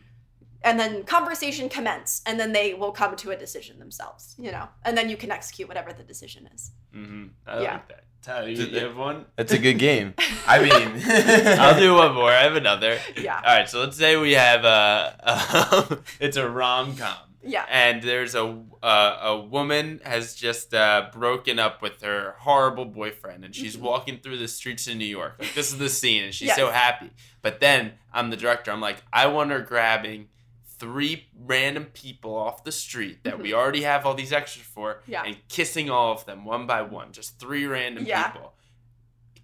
[0.64, 4.34] And then conversation commence, and then they will come to a decision themselves.
[4.38, 6.72] You know, and then you can execute whatever the decision is.
[6.94, 7.26] Mm-hmm.
[7.46, 7.72] I Yeah.
[7.74, 8.00] like that.
[8.22, 9.26] Tyler, you, you have one?
[9.36, 10.14] That's a good game.
[10.46, 11.02] I mean,
[11.60, 12.30] I'll do one more.
[12.30, 12.98] I have another.
[13.20, 13.36] Yeah.
[13.36, 17.14] All right, so let's say we have a, it's a rom com.
[17.46, 17.66] Yeah.
[17.70, 23.44] And there's a uh, a woman has just uh, broken up with her horrible boyfriend,
[23.44, 23.80] and she's Mhm.
[23.82, 25.34] walking through the streets of New York.
[25.38, 26.56] Like this is the scene, and she's Yes.
[26.56, 27.10] so happy.
[27.42, 28.70] But then I'm the director.
[28.70, 30.28] I'm like, I want her grabbing
[30.84, 35.10] three random people off the street that we already have all these extras for, Mm-hmm.
[35.12, 35.22] Yeah.
[35.26, 38.28] and kissing all of them one by one, just three random Yeah.
[38.30, 38.52] people.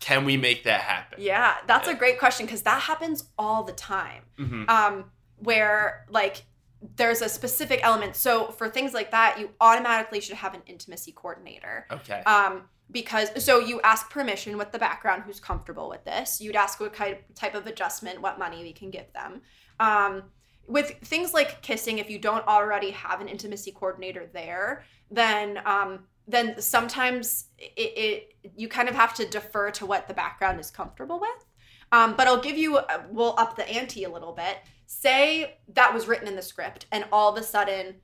[0.01, 1.19] Can we make that happen?
[1.21, 4.23] Yeah, that's a great question because that happens all the time.
[4.39, 6.45] hmm Um, where like
[6.97, 8.17] there's a specific element.
[8.17, 11.87] So for things like that, you automatically should have an intimacy coordinator.
[11.91, 12.21] Okay.
[12.25, 16.41] Um, because so you ask permission with the background who's comfortable with this.
[16.41, 19.43] You'd ask what kind type of adjustment, what money we can give them.
[19.79, 20.23] Um,
[20.71, 26.01] with things like kissing, if you don't already have an intimacy coordinator there, then um,
[26.29, 30.71] then sometimes it, it you kind of have to defer to what the background is
[30.71, 31.45] comfortable with.
[31.93, 34.59] Um, but I'll give you, uh, we'll up the ante a little bit.
[34.87, 37.97] Say that was written in the script, and all of a sudden,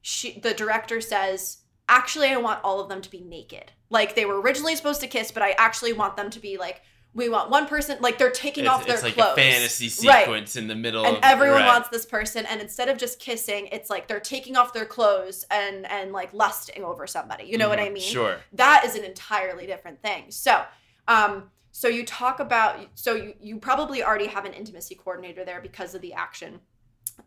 [0.00, 1.58] she, the director says,
[1.88, 3.72] "Actually, I want all of them to be naked.
[3.90, 6.82] Like they were originally supposed to kiss, but I actually want them to be like,
[7.14, 9.08] we want one person, like they're taking it's, off their clothes.
[9.08, 10.24] it's like clothes, a fantasy Right.
[10.24, 11.66] sequence in the middle and of everyone right.
[11.68, 15.44] wants this person and instead of just kissing it's like they're taking off their clothes
[15.50, 17.92] and and like lusting over somebody you know what i Mhm.
[17.94, 18.38] mean Sure.
[18.52, 20.64] that is an entirely different thing so
[21.08, 25.60] um so you talk about so you you probably already have an intimacy coordinator there
[25.60, 26.60] because of the action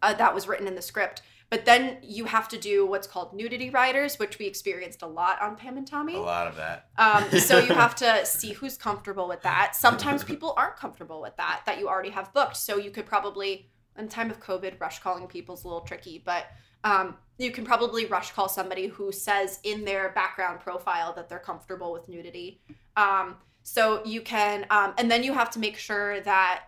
[0.02, 3.34] uh, that was written in the script but then you have to do what's called
[3.34, 6.88] nudity riders which we experienced a lot on pam and tommy a lot of that.
[6.98, 9.76] um, so you have to see who's comfortable with that.
[9.76, 12.58] Sometimes people aren't comfortable with that, that you already have booked.
[12.58, 16.46] So you could probably, in time of COVID, rush calling people's a little tricky, but
[16.84, 21.40] um, you can probably rush call somebody who says in their background profile that they're
[21.40, 22.62] comfortable with nudity.
[22.96, 26.64] Um, so you can, um, and then you have to make sure that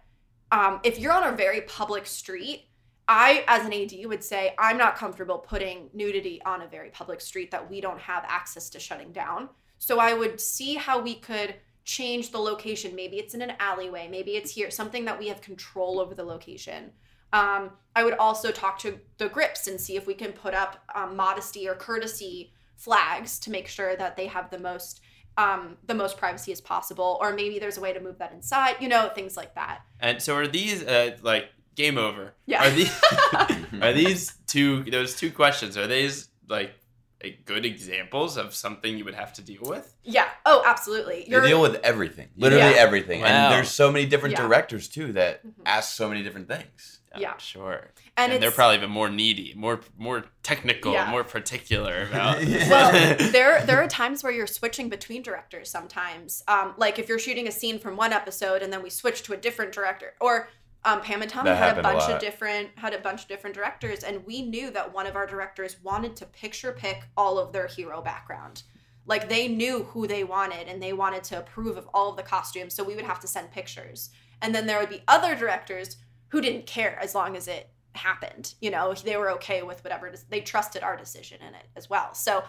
[0.51, 2.68] um, if you're on a very public street,
[3.09, 7.19] I, as an AD, would say I'm not comfortable putting nudity on a very public
[7.19, 9.49] street that we don't have access to shutting down.
[9.79, 12.95] So I would see how we could change the location.
[12.95, 16.23] Maybe it's in an alleyway, maybe it's here, something that we have control over the
[16.23, 16.91] location.
[17.33, 20.83] Um, I would also talk to the grips and see if we can put up
[20.93, 25.01] um, modesty or courtesy flags to make sure that they have the most
[25.37, 28.75] um, the most privacy as possible, or maybe there's a way to move that inside,
[28.81, 29.79] you know, things like that.
[30.01, 32.33] And so are these uh, like game over?
[32.45, 32.65] Yeah.
[32.67, 33.01] Are these
[33.81, 35.77] are these two those two questions?
[35.77, 36.73] Are these like
[37.21, 39.93] a good examples of something you would have to deal with?
[40.03, 40.27] Yeah.
[40.45, 41.29] Oh, absolutely.
[41.29, 42.77] you deal with everything, literally Yeah.
[42.81, 43.27] everything, Wow.
[43.27, 44.43] and there's so many different Yeah.
[44.43, 45.51] directors too that Mhm.
[45.65, 46.95] ask so many different things.
[47.17, 47.35] Yeah.
[47.37, 47.89] sure.
[48.15, 51.09] and, And, they're probably even more needy, more more technical, Yeah.
[51.09, 52.41] more particular about.
[52.43, 52.69] Yeah.
[52.69, 56.43] well, there there are times where you're switching between directors sometimes.
[56.47, 59.33] Um, like if you're shooting a scene from one episode and then we switch to
[59.33, 60.49] a different director, or
[60.85, 63.23] um, Pam and Tommy That had a happened a bunch of different had a bunch
[63.23, 67.03] of different directors, and we knew that one of our directors wanted to picture pick
[67.17, 68.63] all of their hero background.
[69.05, 72.23] Like they knew who they wanted and they wanted to approve of all of the
[72.23, 74.09] costumes, so we would have to send pictures.
[74.41, 75.97] And then there would be other directors
[76.29, 78.53] who didn't care as long as it happened.
[78.61, 82.13] You know, they were okay with whatever they trusted our decision in it as well.
[82.13, 82.43] So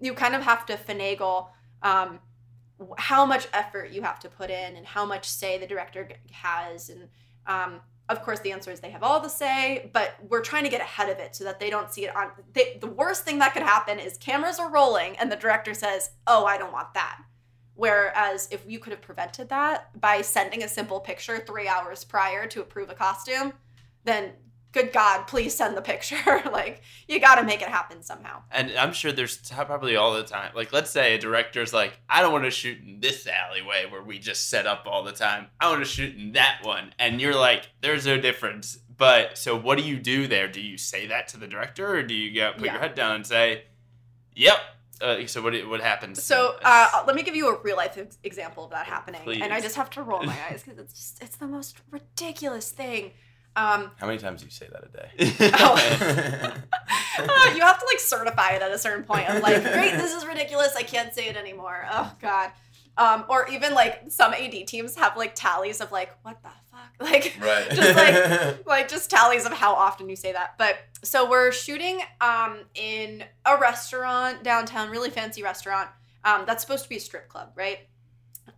[0.00, 1.48] you kind of have to finagle
[1.82, 2.20] um,
[2.96, 6.88] how much effort you have to put in and how much say the director has
[6.88, 7.08] and
[7.46, 10.70] um, of course the answer is they have all the say but we're trying to
[10.70, 13.38] get ahead of it so that they don't see it on they, the worst thing
[13.38, 16.92] that could happen is cameras are rolling and the director says oh i don't want
[16.94, 17.20] that.
[17.76, 22.46] Whereas if you could have prevented that by sending a simple picture three hours prior
[22.46, 23.52] to approve a costume
[24.04, 24.32] then
[24.74, 26.18] good god please send the picture
[26.52, 30.12] like you got to make it happen somehow And I'm sure there's t- probably all
[30.14, 30.50] the time.
[30.54, 34.02] Like, let's say a director's like, I don't want to shoot in this alleyway where
[34.02, 35.46] we just set up all the time.
[35.60, 36.92] I want to shoot in that one.
[36.98, 38.78] And you're like, there's no difference.
[38.96, 40.48] But so what do you do there?
[40.48, 42.72] Do you say that to the director or do you go put Yeah.
[42.72, 43.64] your head down and say,
[44.34, 44.58] yep?
[45.00, 46.22] Uh, so what, what happens?
[46.22, 49.52] So uh, let me give you a real life ex- example of that happening, and
[49.52, 53.10] I just have to roll my eyes because it's just it's the most ridiculous thing.
[53.56, 55.50] Um, How many times do you say that a day?
[57.16, 57.52] Oh.
[57.54, 59.30] you have to like certify it at a certain point.
[59.30, 60.74] I'm like, great, this is ridiculous.
[60.74, 61.86] I can't say it anymore.
[61.90, 62.50] Oh god.
[62.96, 66.90] Um, or even like some AD teams have like tallies of like, what the fuck,
[67.00, 67.70] like right.
[67.70, 70.54] just like like just tallies of how often you say that.
[70.58, 75.88] But so we're shooting um in a restaurant downtown, really fancy restaurant.
[76.24, 77.80] Um, that's supposed to be a strip club, right?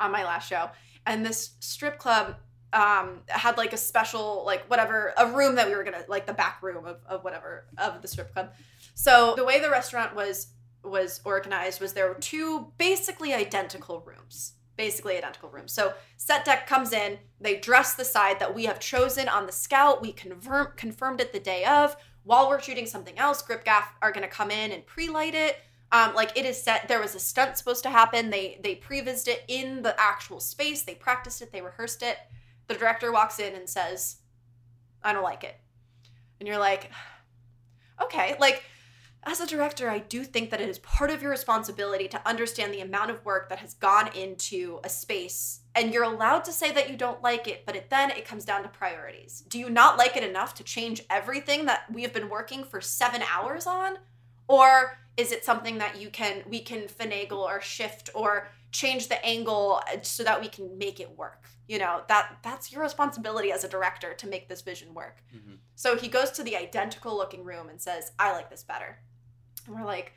[0.01, 0.71] On my last show,
[1.05, 2.37] and this strip club
[2.77, 6.33] um had like a special like whatever a room that we were gonna like the
[6.33, 8.53] back room of, of whatever of the strip club
[8.95, 10.49] so the way the restaurant was
[10.85, 15.73] was organized was there were two basically identical rooms basically identical rooms.
[15.73, 19.53] So set dec comes in, they dress the side that we have chosen on the
[19.53, 20.03] scout.
[20.03, 21.97] We confirm confirmed it the day of.
[22.25, 25.59] While we're shooting something else, Grip Gaff are gonna come in and pre-light it.
[25.93, 26.89] Um, like it is set.
[26.89, 28.31] There was a stunt supposed to happen.
[28.31, 30.83] They they prevised it in the actual space.
[30.83, 31.53] They practiced it.
[31.53, 32.19] They rehearsed it.
[32.67, 34.17] The director walks in and says,
[35.03, 35.57] "I don't like it,"
[36.41, 36.91] and you're like,
[38.01, 38.65] "Okay." Like
[39.29, 42.73] as a director, I do think that it is part of your responsibility to understand
[42.73, 46.71] the amount of work that has gone into a space, and you're allowed to say
[46.71, 49.41] that you don't like it, but it, then it comes down to priorities.
[49.49, 52.81] Do you not like it enough to change everything that we have been working for
[52.81, 53.99] seven hours on,
[54.47, 59.25] or is it something that you can we can finagle or shift or change the
[59.25, 61.49] angle uh, so that we can make it work?
[61.67, 65.23] You know that that's your responsibility as a director to make this vision work.
[65.35, 65.59] Mhm.
[65.75, 68.99] So he goes to the identical looking room and says, "I like this better."
[69.67, 70.13] And we're like,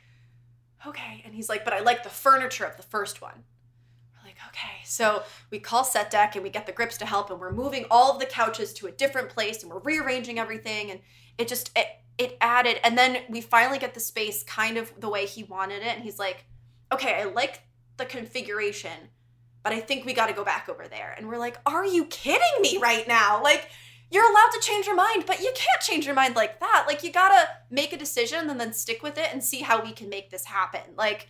[0.86, 1.22] okay.
[1.24, 3.44] And he's like, but I like the furniture of the first one.
[4.14, 4.78] We're like, okay.
[4.84, 7.84] So we call set dec and we get the grips to help, and we're moving
[7.90, 10.90] all of the couches to a different place and we're rearranging everything.
[10.90, 11.00] And
[11.36, 11.86] it just, it,
[12.18, 12.78] it added.
[12.84, 15.94] And then we finally get the space kind of the way he wanted it.
[15.96, 16.44] And he's like,
[16.92, 17.62] okay, I like
[17.96, 19.10] the configuration,
[19.62, 21.14] but I think we got to go back over there.
[21.16, 23.42] And we're like, are you kidding me right now?
[23.42, 23.68] Like,
[24.10, 26.84] you're allowed to change your mind, but you can't change your mind like that.
[26.88, 29.92] Like you gotta make a decision and then stick with it and see how we
[29.92, 30.80] can make this happen.
[30.96, 31.28] Like,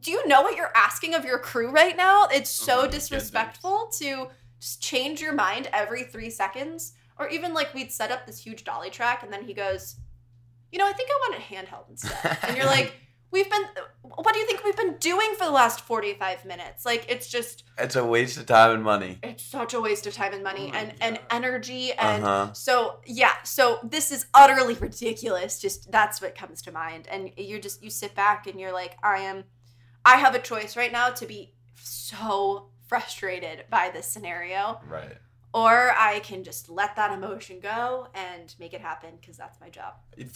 [0.00, 2.24] do you know what you're asking of your crew right now?
[2.24, 3.08] It's Oh so goodness.
[3.08, 4.26] disrespectful to
[4.58, 6.92] just change your mind every three seconds.
[7.18, 9.94] Or even like we'd set up this huge dolly track and then he goes,
[10.72, 12.36] you know, I think I want it handheld instead.
[12.42, 12.94] And you're like,
[13.30, 13.62] we've been,
[14.02, 16.84] what do you think we've been doing for the last 45 minutes?
[16.86, 19.18] Like, it's just, It's a waste of time and money.
[19.22, 22.52] it's such a waste of time and money Oh my and, and energy and Uh-huh.
[22.52, 27.60] so yeah so this is utterly ridiculous just that's what comes to mind and you're
[27.60, 29.44] just you sit back and you're like i am
[30.04, 35.16] i have a choice right now to be so frustrated by this scenario Right.
[35.54, 39.68] Or i can just let that emotion go and make it happen because that's my
[39.68, 39.94] job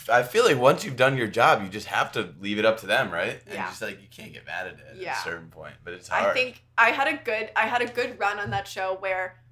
[0.08, 2.78] I feel like once you've done your job, you just have to leave it up
[2.80, 3.42] to them, right?
[3.46, 3.66] And Yeah.
[3.68, 5.10] just like you can't get mad at it Yeah.
[5.14, 6.30] at a certain point, but it's hard.
[6.30, 9.42] I think I had a good I had a good run on that show where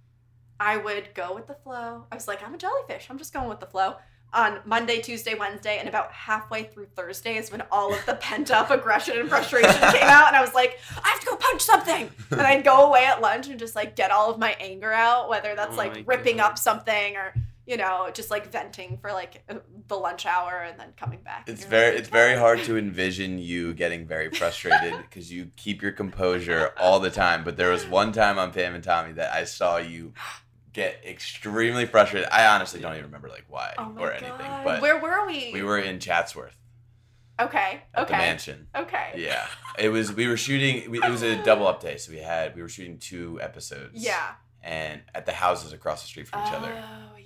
[0.61, 2.06] I would go with the flow.
[2.12, 3.08] I was like, I'm a jellyfish.
[3.11, 3.96] I'm just going with the flow.
[4.33, 8.51] On Monday, Tuesday, Wednesday, and about halfway through Thursday is when all of the pent
[8.53, 11.62] up aggression and frustration came out, and I was like, I have to go punch
[11.62, 12.09] something.
[12.31, 15.28] And I'd go away at lunch and just like get all of my anger out,
[15.28, 16.53] whether that's Oh like ripping God.
[16.53, 17.35] up something or
[17.66, 19.55] you know just like venting for like uh,
[19.89, 21.45] the lunch hour and then coming back.
[21.49, 25.83] It's very like, it's very hard to envision you getting very frustrated because you keep
[25.83, 27.43] your composure all the time.
[27.43, 30.12] But there was one time on Pam and Tommy that I saw you
[30.73, 32.29] get extremely frustrated.
[32.31, 34.31] I honestly don't even remember like why Oh or anything.
[34.39, 34.64] God.
[34.64, 35.51] But where were we?
[35.53, 36.57] we were in Chatsworth
[37.41, 37.83] okay.
[37.95, 38.12] at Okay.
[38.12, 38.66] the mansion.
[38.77, 39.12] Okay.
[39.16, 39.47] Yeah,
[39.79, 40.12] it was.
[40.12, 40.91] We were shooting.
[40.91, 43.93] We, it was a double up day, so we had we were shooting two episodes.
[44.03, 44.33] Yeah.
[44.62, 46.73] and at the houses across the street from each other.
[46.77, 47.16] Oh.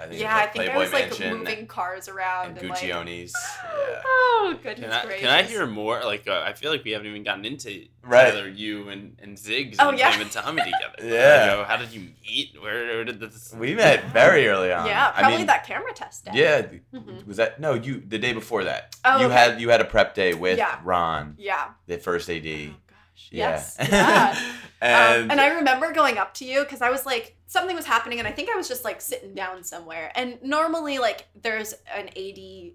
[0.00, 2.58] I think Yeah, it I think like I was Playboy like moving cars around and
[2.58, 2.78] and, like.
[2.80, 3.34] Guccione's.
[3.64, 4.02] Yeah.
[4.38, 5.20] Oh goodness Can I, gracious!
[5.22, 6.04] can I hear more?
[6.04, 8.30] Like, uh, I feel like we haven't even gotten into Right.
[8.32, 10.10] Tyler, you and, and Zigs Oh, and yeah.
[10.12, 11.02] Pam and Tommy together.
[11.02, 11.54] Yeah.
[11.56, 12.54] Like, uh, how did you meet?
[12.62, 13.52] Where, where did this?
[13.56, 14.86] We met very early on.
[14.86, 16.30] Yeah, I probably mean, that camera test day.
[16.34, 16.62] Yeah.
[16.94, 17.26] Mhm.
[17.26, 17.74] Was that no?
[17.74, 18.94] You the day before that.
[19.04, 19.34] Oh, you okay.
[19.34, 20.78] had you had a prep day with Yeah.
[20.84, 21.70] Ron, Yeah.
[21.86, 22.44] the first AD.
[22.46, 22.74] Oh
[23.16, 23.28] gosh.
[23.32, 23.50] Yeah.
[23.50, 23.76] Yes.
[24.82, 25.22] Yeah.
[25.22, 27.86] and, um, and I remember going up to you because I was like, something was
[27.86, 30.12] happening, and I think I was just like sitting down somewhere.
[30.14, 32.72] And normally, like, there's an AD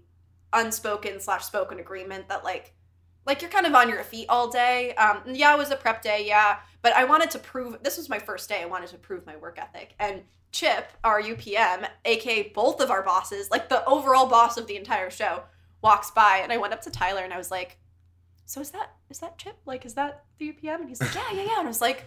[0.52, 2.74] unspoken slash spoken agreement that like,
[3.24, 4.94] like you're kind of on your feet all day.
[4.96, 8.08] Um, yeah, it was a prep day, yeah, but I wanted to prove this was
[8.08, 8.62] my first day.
[8.62, 13.02] I wanted to prove my work ethic, and Chip, our UPM, aka both of our
[13.02, 15.44] bosses, like the overall boss of the entire show,
[15.82, 17.78] walks by, and I went up to Tyler and I was like,
[18.52, 19.56] "So is that is that Chip?
[19.64, 22.00] Like, is that the UPM?" And he's like, "Yeah, yeah, yeah." And I was like,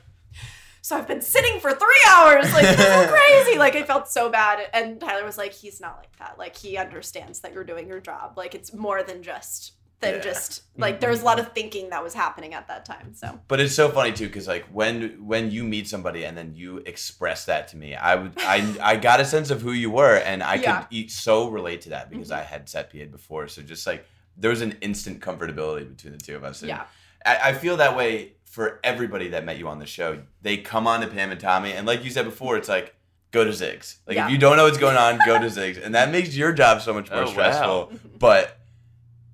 [0.82, 4.30] "So I've been sitting for three hours, like this is crazy." Like I felt so
[4.30, 6.38] bad, and Tyler was like, "He's not like that.
[6.38, 8.38] Like he understands that you're doing your job.
[8.38, 10.20] Like it's more than just." Than Yeah.
[10.20, 13.14] just like there was a lot of thinking that was happening at that time.
[13.16, 16.54] So But it's so funny too, because like when when you meet somebody and then
[16.54, 19.90] you express that to me, I would I I got a sense of who you
[19.90, 20.82] were, and I Yeah.
[20.82, 22.40] could eat, so relate to that because Mhm.
[22.40, 24.06] I had set PA before, so just like
[24.38, 26.62] there was an instant comfortability between the two of us.
[26.62, 26.84] And yeah,
[27.26, 30.22] I, I feel that way for everybody that met you on the show.
[30.42, 32.96] They come on to Pam and Tommy, and like you said before, it's like
[33.32, 33.98] go to Zigs.
[34.08, 34.26] Like Yeah.
[34.26, 36.82] if you don't know what's going on, go to Zigs, and that makes your job
[36.82, 37.32] so much oh, more Oh, wow.
[37.32, 37.92] stressful.
[38.20, 38.58] But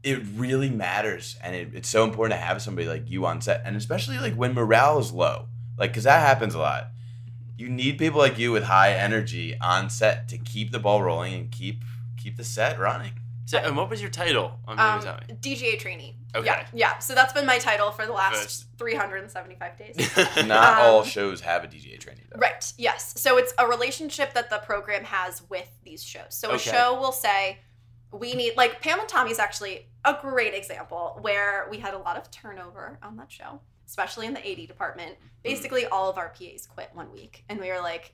[0.03, 3.61] it really matters, and it, it's so important to have somebody like you on set,
[3.63, 5.47] and especially like when morale is low,
[5.77, 6.87] like because that happens a lot.
[7.57, 11.35] You need people like you with high energy on set to keep the ball rolling
[11.35, 11.83] and keep
[12.17, 13.13] keep the set running.
[13.45, 16.15] So, and what was your title on Um, Pam and DGA trainee.
[16.35, 16.45] Okay.
[16.45, 16.99] Yeah, yeah.
[16.99, 18.65] So that's been my title for the last First.
[18.77, 19.95] 375 days.
[20.45, 22.39] Not Um, all shows have a DGA trainee though.
[22.39, 22.71] Right.
[22.77, 23.19] Yes.
[23.19, 26.27] So it's a relationship that the program has with these shows.
[26.29, 27.59] So a show will say,
[28.13, 32.17] we need like Pam and Tommy's actually a great example where we had a lot
[32.17, 35.15] of turnover on that show, especially in the AD department.
[35.43, 38.13] Basically, all of our PAs quit one week, and we were like,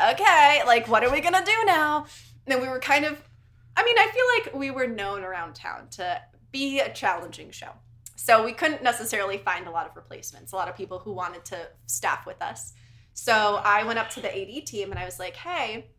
[0.00, 1.98] okay, like what are we gonna do now?
[2.46, 3.22] And then we were kind of,
[3.78, 6.20] I mean, I feel like we were known around town to
[6.50, 7.70] be a challenging show.
[8.16, 11.44] So we couldn't necessarily find a lot of replacements, a lot of people who wanted
[11.46, 12.72] to staff with us.
[13.14, 15.92] So I went up to the AD team and I was like, hey,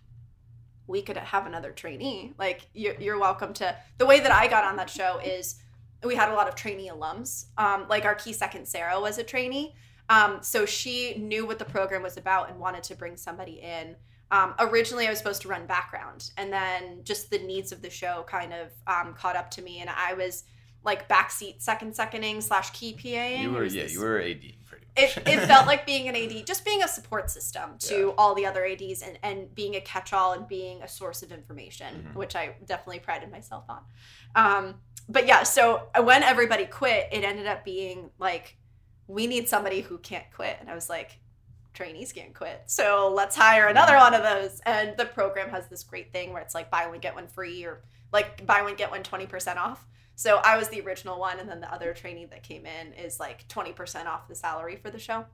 [0.87, 2.33] we could have another trainee.
[2.37, 3.73] Like, you're, welcome to.
[3.97, 5.55] The way that I got on that show is
[6.03, 7.45] we had a lot of trainee alums.
[7.57, 9.73] Um, like, our key second, Sarah, was a trainee.
[10.09, 13.95] Um, so she knew what the program was about and wanted to bring somebody in.
[14.31, 17.89] Um, originally, I was supposed to run background, and then just the needs of the
[17.89, 20.43] show kind of um, caught up to me, and I was
[20.83, 23.41] like backseat second seconding slash key PAing.
[23.41, 25.27] You were yeah, this- you were AD pretty it, much.
[25.27, 28.13] it felt like being an AD, just being a support system to Yeah.
[28.17, 31.31] all the other ADs and, and being a catch all and being a source of
[31.31, 32.15] information, Mhm.
[32.15, 33.81] which I definitely prided myself on.
[34.35, 34.75] Um,
[35.09, 38.55] but yeah, so when everybody quit, it ended up being like,
[39.07, 40.57] we need somebody who can't quit.
[40.61, 41.19] And I was like,
[41.79, 42.61] trainees can't quit.
[42.65, 44.59] So let's hire another one of those.
[44.65, 47.63] And the program has this great thing where it's like buy one, get one free
[47.63, 49.87] or like buy one, get one 20% off.
[50.15, 53.17] So I was the original one, and then the other trainee that came in is
[53.17, 55.25] like 20% off the salary for the show.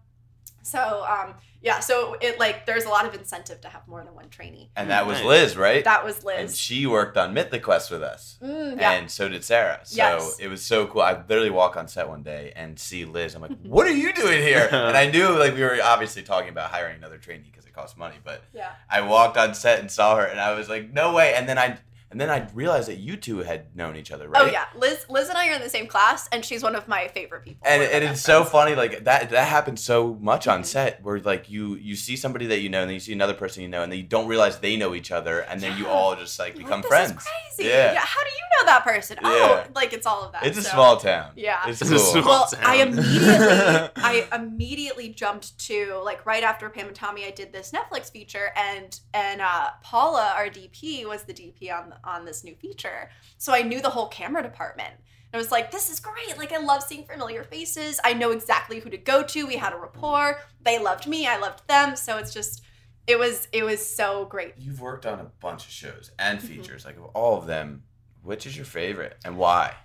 [0.66, 4.14] So um, yeah, so it like there's a lot of incentive to have more than
[4.16, 4.70] one trainee.
[4.76, 5.84] and that was Liz, right?
[5.84, 6.36] That was Liz.
[6.40, 8.38] and she worked on Mythic Quest with us.
[8.42, 8.92] Mm, yeah.
[8.94, 9.80] And so did Sarah.
[9.84, 10.40] So Yes.
[10.40, 11.02] it was so cool.
[11.02, 13.36] I literally walk on set one day and see Liz.
[13.36, 16.50] I'm like, "What are you doing here?" and I knew like we were obviously talking
[16.50, 18.16] about hiring another trainee because it costs money.
[18.24, 18.72] But yeah.
[18.90, 21.58] I walked on set and saw her, and I was like, "No way!" And then
[21.58, 21.78] I
[22.16, 24.42] and then I realized that you two had known each other, right?
[24.44, 25.06] Oh yeah, Liz.
[25.10, 27.68] Liz and I are in the same class, and she's one of my favorite people.
[27.68, 29.32] And, and it's so funny, like that.
[29.32, 30.66] That happens so much on Mhm.
[30.66, 33.34] set, where like you you see somebody that you know, and then you see another
[33.34, 35.88] person you know, and then you don't realize they know each other, and then you
[35.90, 37.12] all just like become like, friends.
[37.14, 37.70] This is crazy.
[37.70, 37.96] Yeah.
[38.00, 39.18] How do you know that person?
[39.22, 39.68] Oh, Yeah.
[39.76, 40.46] like it's all of that.
[40.46, 41.32] It's a small town.
[41.36, 41.68] Yeah.
[41.68, 42.04] it's It's a cool.
[42.22, 42.62] small- well town.
[42.64, 47.72] i immediately i immediately jumped to like right after pam and tommy i did this
[47.72, 52.56] netflix feature and and uh paula our dp was the dp on on this new
[52.56, 54.94] feature so i knew the whole camera department
[55.34, 56.38] I was like, this is great.
[56.38, 58.00] Like, I love seeing familiar faces.
[58.06, 59.46] I know exactly who to go to.
[59.46, 60.40] We had a rapport.
[60.62, 61.28] They loved me.
[61.28, 61.98] I loved them.
[61.98, 62.62] So it's just,
[63.06, 64.54] it was, it was so great.
[64.58, 66.44] You've worked on a bunch of shows and Mhm.
[66.44, 67.84] features, like of all of them.
[68.24, 69.76] Which is your favorite and why?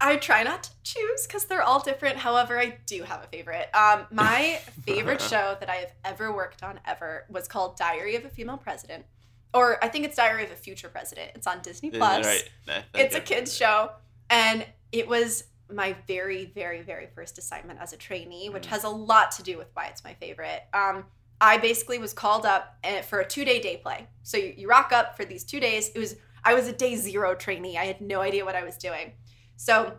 [0.00, 2.18] I try not to choose because they're all different.
[2.18, 3.74] However, I do have a favorite.
[3.74, 8.24] Um, my favorite show that I have ever worked on ever was called Diary of
[8.24, 9.06] a Female President,
[9.54, 11.30] or I think it's Diary of a Future President.
[11.34, 12.26] It's on Disney Plus.
[12.26, 12.84] Right.
[12.94, 13.90] It's a kids show,
[14.28, 18.70] and it was my very, very, very first assignment as a trainee, which Mm.
[18.70, 20.62] has a lot to do with why it's my favorite.
[20.74, 21.06] Um,
[21.40, 24.06] I basically was called up eh, for a two day day play.
[24.22, 25.88] So you, you rock up for these two days.
[25.94, 27.78] It was I was a day zero trainee.
[27.78, 29.12] I had no idea what I was doing.
[29.56, 29.94] So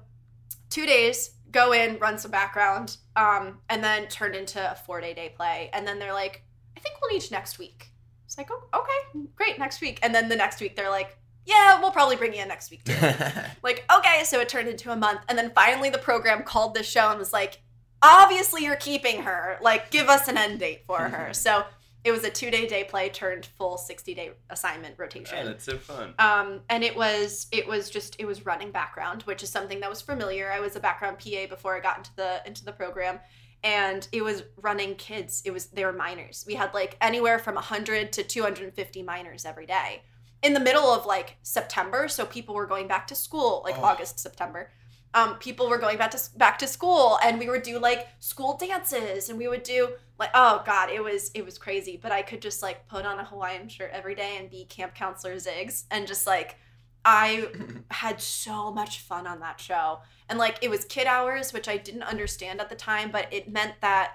[0.70, 5.14] two days, go in, run some background, um, and then turned into a four day
[5.14, 5.70] day play.
[5.74, 6.44] And then they're like,
[6.78, 7.90] I think we'll need you next week.
[8.38, 10.00] It's like, oh, okay, great, next week.
[10.04, 12.84] And then the next week they're like, yeah, we'll probably bring you in next week
[12.84, 12.94] too.
[13.64, 15.22] like, okay, so it turned into a month.
[15.30, 17.62] And then finally the program called the show and was like,
[18.02, 19.58] obviously you're keeping her.
[19.62, 21.34] Like, give us an end date for her.
[21.34, 21.64] so
[22.04, 25.46] it was a two day day play turned full 60 day assignment Oh, rotation.
[25.46, 26.14] that's so fun.
[26.20, 29.90] Um, and it was it was just it was running background, which is something that
[29.90, 30.52] was familiar.
[30.52, 33.20] I was a background PA before I got into the into the program,
[33.66, 35.42] and it was running kids.
[35.44, 36.46] It was they were minors.
[36.48, 40.04] We had like anywhere from 100 to 250 minors every day
[40.44, 42.08] in the middle of like September.
[42.08, 43.84] So people were going back to school, like Oh.
[43.84, 44.72] August September.
[45.16, 48.56] Um, people were going back to back to school, and we would do like school
[48.56, 51.98] dances, and we would do like oh god, it was it was crazy.
[52.02, 54.94] But I could just like put on a Hawaiian shirt every day and be camp
[54.94, 56.58] counselor Zigs, and just like
[57.06, 57.48] I
[57.92, 60.00] had so much fun on that show.
[60.28, 63.50] And like it was kid hours, which I didn't understand at the time, but it
[63.50, 64.14] meant that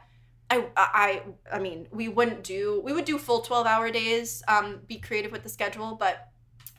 [0.51, 4.99] I I I mean, we wouldn't do we would do full 12-hour days, um be
[4.99, 6.27] creative with the schedule, but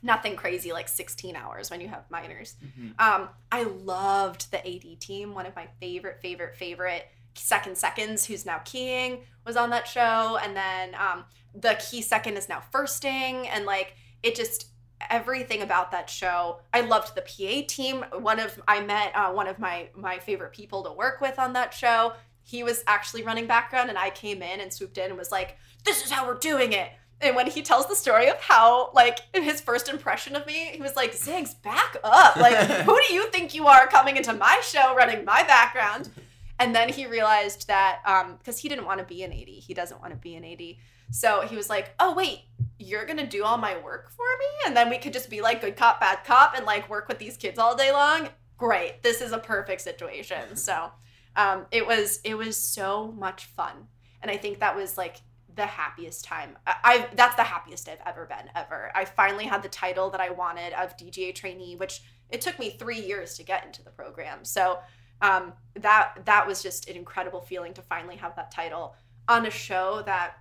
[0.04, 2.56] nothing crazy like 16 hours when you have minors.
[2.98, 8.44] Um I loved the AD team, one of my favorite favorite favorite second seconds who's
[8.44, 13.48] now keying was on that show and then um the key second is now firsting
[13.48, 14.71] and like it just
[15.10, 16.60] everything about that show.
[16.72, 18.04] I loved the PA team.
[18.18, 21.52] One of I met uh, one of my my favorite people to work with on
[21.54, 22.12] that show.
[22.44, 25.56] He was actually running background, and I came in and swooped in and was like,
[25.84, 26.90] "This is how we're doing it."
[27.22, 30.70] and when he tells the story of how like in his first impression of me,
[30.72, 32.36] he was like, "Zigs, back up!
[32.36, 36.10] Like, who do you think you are coming into my show, running my background?"
[36.58, 38.00] And then he realized that
[38.38, 40.76] because he didn't want to be an AD, he doesn't want to be an AD.
[41.10, 42.42] So he was like, "Oh wait,
[42.82, 45.60] you're gonna do all my work for me, and then we could just be like
[45.60, 49.20] good cop, bad cop, and like work with these kids all day long." Great, this
[49.20, 50.42] is a perfect situation.
[50.56, 50.92] So
[51.36, 53.88] um, it was it was so much fun,
[54.20, 55.16] and I think that was like
[55.54, 56.56] the happiest time.
[56.66, 58.90] I, I that's the happiest I've ever been ever.
[58.94, 62.70] I finally had the title that I wanted of DGA trainee, which it took me
[62.70, 64.44] three years to get into the program.
[64.44, 64.78] So
[65.20, 68.96] um, that that was just an incredible feeling to finally have that title
[69.28, 70.36] on a show that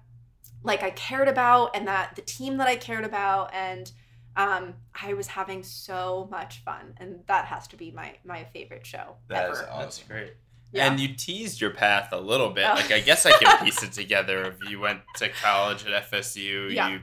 [0.64, 3.92] like I cared about and that the team that I cared about and
[4.36, 8.86] um, I was having so much fun and that has to be my my favorite
[8.86, 9.54] show That ever.
[9.54, 9.80] is awesome.
[9.80, 10.34] That's great.
[10.72, 10.90] Yeah.
[10.90, 12.66] And you teased your path a little bit.
[12.70, 12.76] Oh.
[12.76, 14.44] Like I guess I can piece it together.
[14.46, 16.90] If you went to college at FSU, Yeah.
[16.90, 17.00] you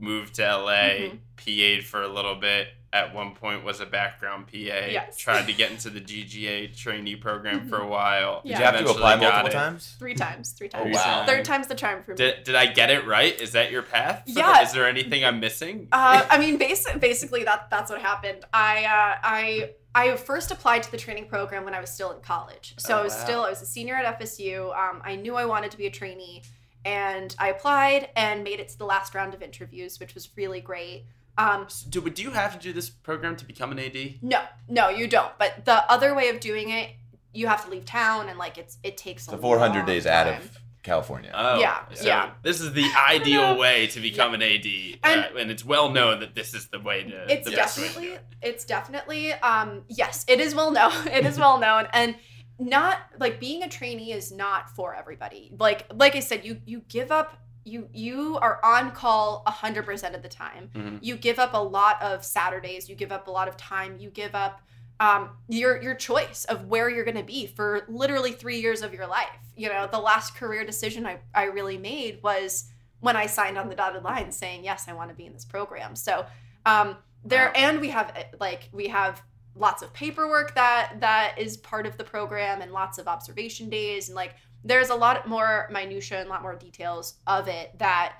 [0.00, 0.72] moved to LA,
[1.12, 1.18] Mhm.
[1.36, 2.68] PA'd for a little bit.
[2.94, 4.52] At one point, was a background PA.
[4.56, 5.18] Yes.
[5.18, 8.40] Tried to get into the DGA trainee program for a while.
[8.44, 8.56] Yeah.
[8.56, 9.52] Did you have to apply multiple it.
[9.52, 9.96] times?
[9.98, 10.94] Three times, Three times.
[10.94, 11.26] wow.
[11.26, 12.16] Third time's the charm for me.
[12.18, 13.38] Did, did I get it right?
[13.40, 14.22] Is that your path?
[14.26, 14.62] Yeah.
[14.62, 15.88] Is there anything I'm missing?
[15.90, 18.44] Uh, I mean, basi- basically, that that's what happened.
[18.54, 22.20] I uh, I I first applied to the training program when I was still in
[22.20, 22.74] college.
[22.78, 23.24] So Oh, I was wow.
[23.24, 24.72] still I was a senior at FSU.
[24.76, 26.42] Um, I knew I wanted to be a trainee,
[26.84, 30.60] and I applied and made it to the last round of interviews, which was really
[30.60, 31.06] great.
[31.36, 34.18] Um, So do, do you have to do this program to become an AD?
[34.22, 35.32] no, no, you don't.
[35.38, 36.90] But the other way of doing it,
[37.32, 40.28] you have to leave town, and like it's it takes So 400 long days out
[40.28, 41.32] of California.
[41.34, 42.30] Oh, Yeah, so yeah.
[42.42, 44.66] This is the ideal way to become an AD,
[45.02, 47.32] And- uh, and it's well known that this is the way to.
[47.32, 48.22] it's the best way to definitely it.
[48.42, 52.14] it's definitely um yes it is well known it is well known and
[52.58, 56.80] not like being a trainee is not for everybody like like i said you you
[56.88, 60.70] give up you you are on call 100% of the time.
[60.74, 60.98] Mhm.
[61.02, 62.88] you give up a lot of saturdays.
[62.88, 63.98] You give up a lot of time.
[63.98, 64.60] You give up
[65.00, 68.94] um, your your choice of where you're going to be for literally three years of
[68.94, 69.28] your life.
[69.56, 73.68] You know the last career decision I, I really made was when i signed on
[73.68, 75.96] the dotted line saying yes i want to be in this program.
[75.96, 76.24] So
[76.64, 77.52] um, there Wow.
[77.56, 79.22] and we have like we have
[79.56, 84.08] lots of paperwork that that is part of the program and lots of observation days
[84.08, 84.34] and like
[84.64, 88.14] there's a lot more minutia and a lot more details of it that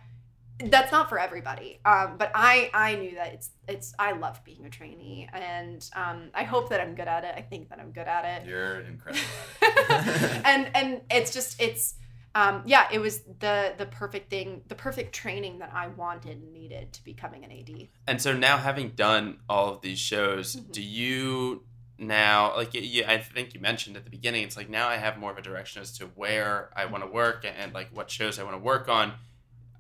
[0.67, 4.65] that's not for everybody um, but i i knew that it's it's i love being
[4.67, 7.91] a trainee and um, i hope that i'm good at it i think that i'm
[7.91, 9.25] good at it You're incredible
[9.63, 10.43] at it.
[10.45, 11.95] and and it's just it's
[12.37, 16.53] um, yeah it was the the perfect thing the perfect training that i wanted and
[16.53, 20.73] needed to becoming an AD And so now, having done all of these shows, Mhm.
[20.73, 21.65] do you
[21.99, 24.43] now like you, I think you mentioned at the beginning?
[24.45, 27.11] It's like now I have more of a direction as to where I want to
[27.11, 29.15] work and, like what shows I want to work on.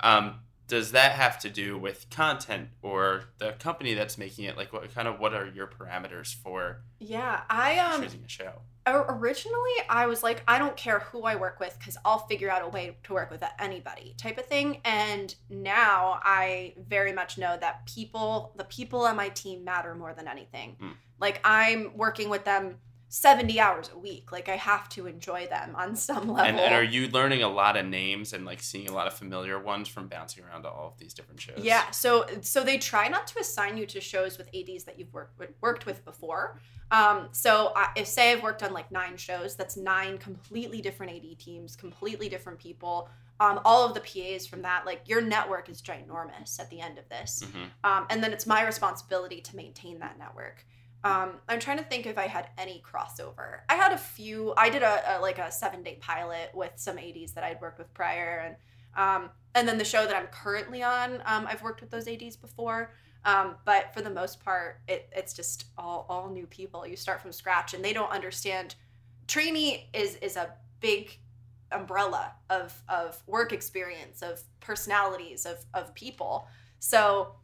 [0.01, 4.57] Um, does that have to do with content or the company that's making it?
[4.57, 8.53] Like, what kind of what are your parameters for yeah i um choosing a show?
[8.87, 12.63] Originally i was like i don't care who i work with because i'll figure out
[12.63, 17.57] a way to work with anybody type of thing and now i very much know
[17.61, 20.93] that people the people on my team matter more than anything Mm.
[21.25, 22.77] Like i'm working with them
[23.09, 26.75] 70 hours a week like i have to enjoy them on some level And, and
[26.75, 29.87] are you learning a lot of names and like seeing a lot of familiar ones
[29.89, 31.61] from bouncing around to all of these different shows?
[31.73, 35.15] Yeah, so so they try not to assign you to shows with ADs that you've
[35.15, 36.45] worked with, worked with before.
[36.91, 41.11] Um, so I, if say I've worked on like nine shows, that's nine completely different
[41.17, 43.09] AD teams, completely different people.
[43.45, 46.99] Um, all of the PAs from that, like your network is ginormous at the end
[46.99, 47.67] of this, Mhm.
[47.89, 50.59] um, and then it's my responsibility to maintain that network.
[51.05, 53.61] Um, I'm trying to think if I had any crossover.
[53.69, 54.55] I had a few.
[54.57, 57.79] I did a, a like a seven day pilot with some ADs that I'd worked
[57.79, 58.57] with prior, and
[58.97, 62.37] um, and then the show that I'm currently on, um, I've worked with those ADs
[62.37, 62.91] before.
[63.27, 66.87] Um, but for the most part, it, it's just all, all new people.
[66.87, 68.75] You start from scratch, and they don't understand.
[69.27, 71.19] Trainee is is a big
[71.71, 76.47] umbrella of of work experience, of personalities, of of people.
[76.79, 77.35] So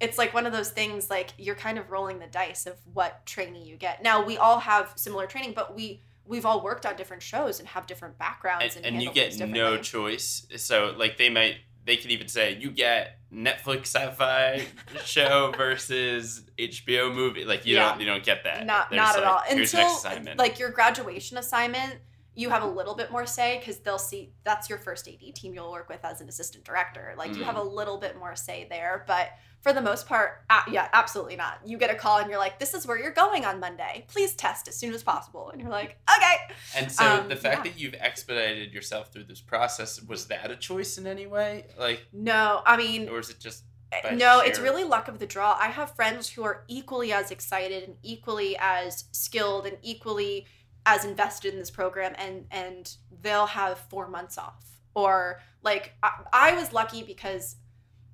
[0.00, 1.10] it's like one of those things.
[1.10, 4.02] Like you're kind of rolling the dice of what trainee you get.
[4.02, 7.68] Now we all have similar training, but we we've all worked on different shows and
[7.68, 10.46] have different backgrounds, and, and, and you get no choice.
[10.56, 14.66] So like they might they could even say you get Netflix sci-fi
[15.04, 17.44] show versus HBO movie.
[17.44, 17.90] Like you Yeah.
[17.90, 18.66] don't you don't get that.
[18.66, 20.38] not There's not at all until assignment.
[20.38, 21.94] like your graduation assignment
[22.38, 25.52] you have a little bit more say because they'll see that's your first AD team
[25.54, 27.12] you'll work with as an assistant director.
[27.18, 29.30] Like you have a little bit more say there, but
[29.60, 31.58] for the most part, uh, yeah, absolutely not.
[31.66, 34.04] You get a call and you're like, "This is where you're going on Monday.
[34.06, 37.66] Please test as soon as possible." And you're like, "Okay." And so Um, the fact
[37.66, 37.72] yeah.
[37.72, 41.66] that you've expedited yourself through this process was that a choice in any way?
[41.76, 45.26] Like, No, I mean, or is it just by no, it's really luck of the
[45.26, 45.56] draw.
[45.58, 50.46] I have friends who are equally as excited and equally as skilled and equally
[50.90, 54.64] as invested in this program, and and they'll have four months off.
[54.94, 57.56] Or like I, I was lucky because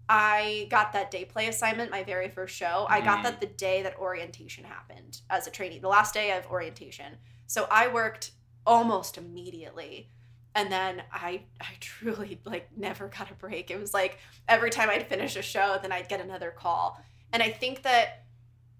[0.08, 2.86] I got that day play assignment my very first show.
[2.90, 3.22] I got Mm.
[3.22, 7.16] that the day that orientation happened as a trainee, the last day of orientation.
[7.46, 8.32] So I worked
[8.66, 10.10] almost immediately
[10.54, 13.70] and then I I truly like never got a break.
[13.70, 14.18] It was like
[14.48, 17.00] every time I'd finish a show, then I'd get another call.
[17.32, 18.23] And I think that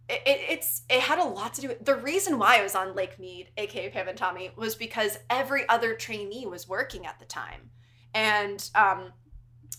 [0.09, 2.75] it, it, it's it had a lot to do with the reason why I was
[2.75, 7.19] on Lake Mead, aka Pam and Tommy, was because every other trainee was working at
[7.19, 7.71] the time.
[8.13, 9.13] And um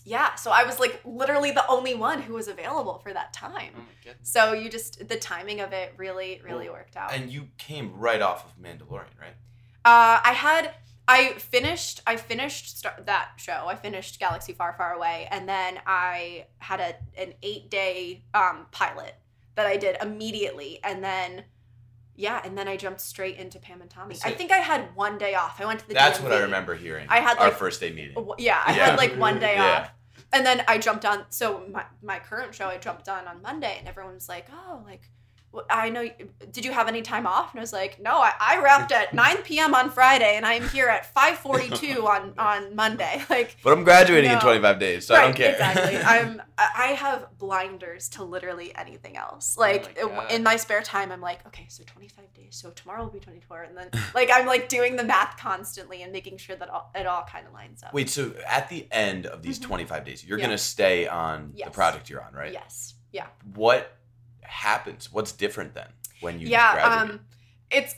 [0.04, 3.72] yeah, so I was like literally the only one who was available for that time.
[3.76, 4.10] Oh.
[4.22, 7.12] So you just the timing of it really, really Well, worked out.
[7.12, 9.34] And you came right off of Mandalorian, right?
[9.84, 10.74] Uh, I had
[11.08, 13.64] I finished I finished that show.
[13.66, 18.66] I finished Galaxy Far Far Away, and then I had a an eight day um,
[18.72, 19.14] pilot
[19.56, 21.44] that I did immediately, and then
[22.14, 24.16] yeah, and then I jumped straight into Pam and Tommy.
[24.24, 25.60] I think I had one day off.
[25.60, 25.94] I went to the.
[25.94, 27.06] That's what I remember hearing.
[27.10, 28.14] I had, our like, first day meeting.
[28.14, 28.86] W- Yeah, I Yeah.
[28.86, 29.80] had like one day Yeah.
[29.80, 29.90] off.
[30.32, 31.26] And then I jumped on.
[31.28, 34.82] So my, my current show, I jumped on on Monday, and everyone was like, "Oh,
[34.86, 35.02] like,
[35.70, 36.08] I know.
[36.52, 39.14] Did you have any time off?" And I was like, "No, I, I wrapped at
[39.24, 39.74] 9 p.m.
[39.74, 43.22] on Friday, and I'm here at 5:42 on on Monday.
[43.30, 45.52] Like, But I'm graduating in 25 days, so I don't care.
[45.52, 45.96] exactly.
[45.98, 49.56] I'm I have blinders to literally anything else.
[49.58, 52.56] Like Oh my in my spare time, I'm like, okay, so 25 days.
[52.56, 56.12] So tomorrow will be 24, and then like I'm like doing the math constantly and
[56.12, 57.92] making sure that all, it all kind of lines up.
[57.92, 59.62] Wait, so at the end of these Mhm.
[59.64, 60.46] 25 days, you're Yeah.
[60.46, 62.52] going to stay on the project you're on, right?
[62.52, 62.94] Yes.
[63.12, 63.26] Yeah.
[63.54, 63.95] What
[64.48, 65.12] happens?
[65.12, 65.88] What's different then
[66.20, 67.20] when you yeah um
[67.70, 67.94] it's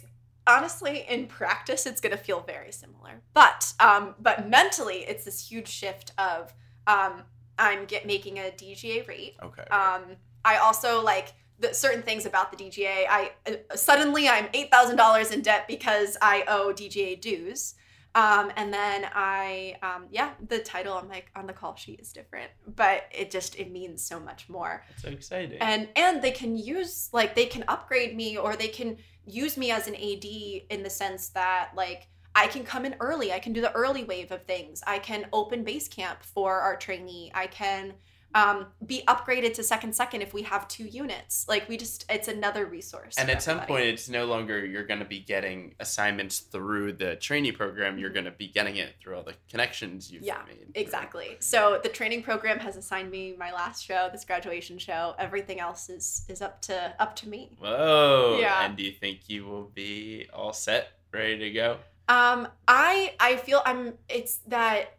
[0.46, 5.49] honestly in practice it's going to feel very similar but um but mentally it's this
[5.49, 6.53] huge shift of
[6.86, 7.22] um
[7.59, 9.64] i'm get making a DGA rate okay.
[9.64, 10.03] um
[10.44, 15.42] i also like the certain things about the DGA i uh, suddenly i'm $8000 in
[15.42, 17.74] debt because i owe DGA dues
[18.18, 22.12] um, and then I, um, yeah, the title on my on the call sheet is
[22.12, 25.58] different, but it just it means so much more That's so exciting.
[25.60, 29.70] and and they can use like they can upgrade me or they can use me
[29.70, 33.32] as an AD in the sense that like I can come in early.
[33.32, 34.82] I can do the early wave of things.
[34.84, 37.30] I can open base camp for our trainee.
[37.34, 37.94] I can
[38.34, 41.46] um, be upgraded to second second if we have two units.
[41.48, 43.16] Like we just it's another resource.
[43.18, 47.16] and at some point, it's no longer you're going to be getting assignments through the
[47.16, 47.98] trainee program.
[47.98, 50.66] You're going to be getting it through all the connections you've Yeah, made.
[50.74, 51.36] Exactly.
[51.40, 55.14] So the training program has assigned me my last show, this graduation show.
[55.18, 57.56] Everything else is is up to up to me.
[57.58, 58.38] Whoa.
[58.40, 58.66] Yeah.
[58.66, 61.78] And do you think you will be all set, ready to go?
[62.10, 63.94] Um, I I feel I'm.
[64.08, 64.97] It's that.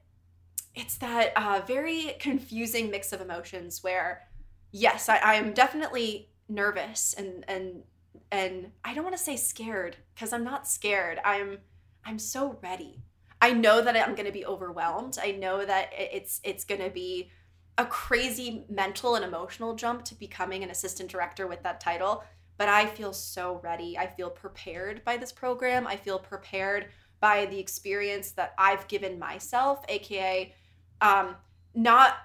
[0.75, 4.27] It's that uh, very confusing mix of emotions where,
[4.71, 7.83] yes, I, I am definitely nervous and and
[8.31, 11.19] and I don't want to say scared because I'm not scared.
[11.23, 11.59] I'm
[12.05, 13.01] I'm so ready.
[13.41, 15.17] I know that I'm going to be overwhelmed.
[15.21, 17.29] I know that it's it's going to be
[17.77, 22.23] a crazy mental and emotional jump to becoming an assistant director with that title.
[22.57, 23.97] But I feel so ready.
[23.97, 25.87] I feel prepared by this program.
[25.87, 26.87] I feel prepared
[27.21, 30.53] by the experience that I've given myself, aka
[31.01, 31.35] um,
[31.73, 32.17] not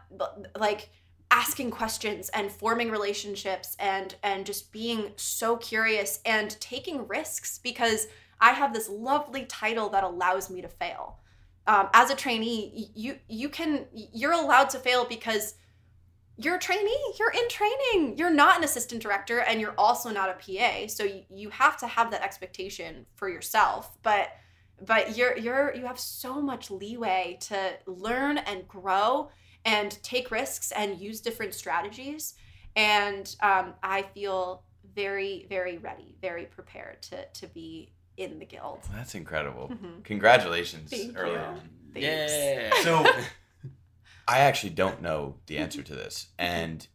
[0.59, 0.91] like
[1.31, 8.07] asking questions and forming relationships and and just being so curious and taking risks because
[8.41, 11.18] I have this lovely title that allows me to fail.
[11.66, 15.55] Um, as a trainee, you you can you're allowed to fail because
[16.37, 17.14] you're a trainee.
[17.18, 18.18] You're in training.
[18.18, 20.89] You're not an assistant director, and you're also not a PA.
[20.89, 23.97] So you, you have to have that expectation for yourself.
[24.03, 24.31] But
[24.85, 29.31] but you're you're you have so much leeway to learn and grow
[29.64, 32.35] and take risks and use different strategies.
[32.77, 34.62] And um, I feel
[34.95, 38.81] very very ready, very prepared to to be in the guild.
[38.93, 39.68] That's incredible.
[39.70, 40.05] Mhm.
[40.05, 41.39] Congratulations Thank early you.
[41.39, 41.61] on.
[41.93, 42.07] Thanks.
[42.07, 42.70] Yeah.
[42.83, 43.05] So
[44.28, 46.28] I actually don't know the answer to this.
[46.39, 46.86] And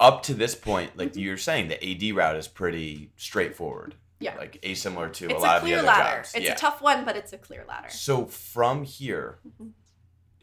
[0.00, 3.94] up to this point, like you're saying, the AD route is pretty straightforward.
[4.22, 4.36] Yeah.
[4.36, 6.16] Like asimilar to It's a lot a of the other ladder.
[6.18, 6.34] jobs.
[6.34, 6.52] It's yeah.
[6.52, 7.88] a tough one, but it's a clear ladder.
[7.90, 9.72] So from here, Mhm.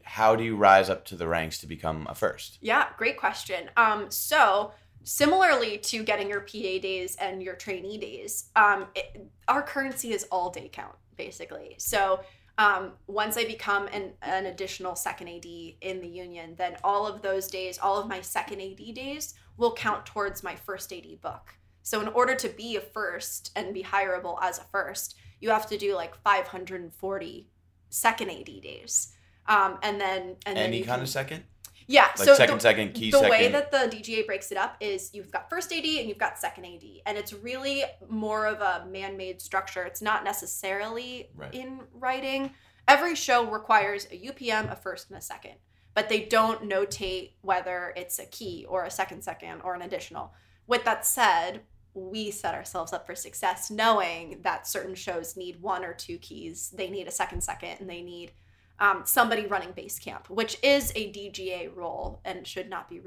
[0.03, 2.57] how do you rise up to the ranks to become a first?
[2.61, 3.69] Yeah, great question.
[3.77, 4.71] Um, so
[5.03, 10.25] similarly to getting your PA days and your trainee days, um, it, our currency is
[10.31, 11.75] all day count basically.
[11.79, 12.21] So
[12.57, 15.45] um, once I become an, an additional second AD
[15.81, 19.73] in the union, then all of those days, all of my second AD days will
[19.73, 21.55] count towards my first AD book.
[21.89, 25.65] So in order to be a first and be hireable as a first, you have
[25.69, 27.47] to do like 540
[27.89, 29.15] second AD days.
[29.47, 31.43] Um, and then and then Any you kind can- of second?
[31.87, 32.09] yeah.
[32.09, 33.31] Like so second, the, second, key the second.
[33.31, 36.37] way that the DGA breaks it up is you've got first AD and you've got
[36.37, 39.81] second AD, and it's really more of a man-made structure.
[39.81, 41.51] It's not necessarily Right.
[41.55, 42.53] in writing.
[42.87, 45.55] Every show requires a UPM, a first, and a second,
[45.95, 50.35] but they don't notate whether it's a key or a second second or an additional.
[50.67, 51.61] With that said,
[51.93, 56.69] we set ourselves up for success knowing that certain shows need one or two keys.
[56.75, 58.31] They need a second second, and they need
[58.79, 63.01] um, somebody running base camp, which is a DGA role and should not be.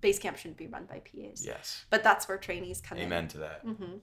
[0.00, 1.84] Base camp shouldn't be run by PAs, yes.
[1.88, 3.04] but that's where trainees come in.
[3.04, 3.60] Amen to that.
[3.64, 3.74] in.
[3.74, 3.96] hmm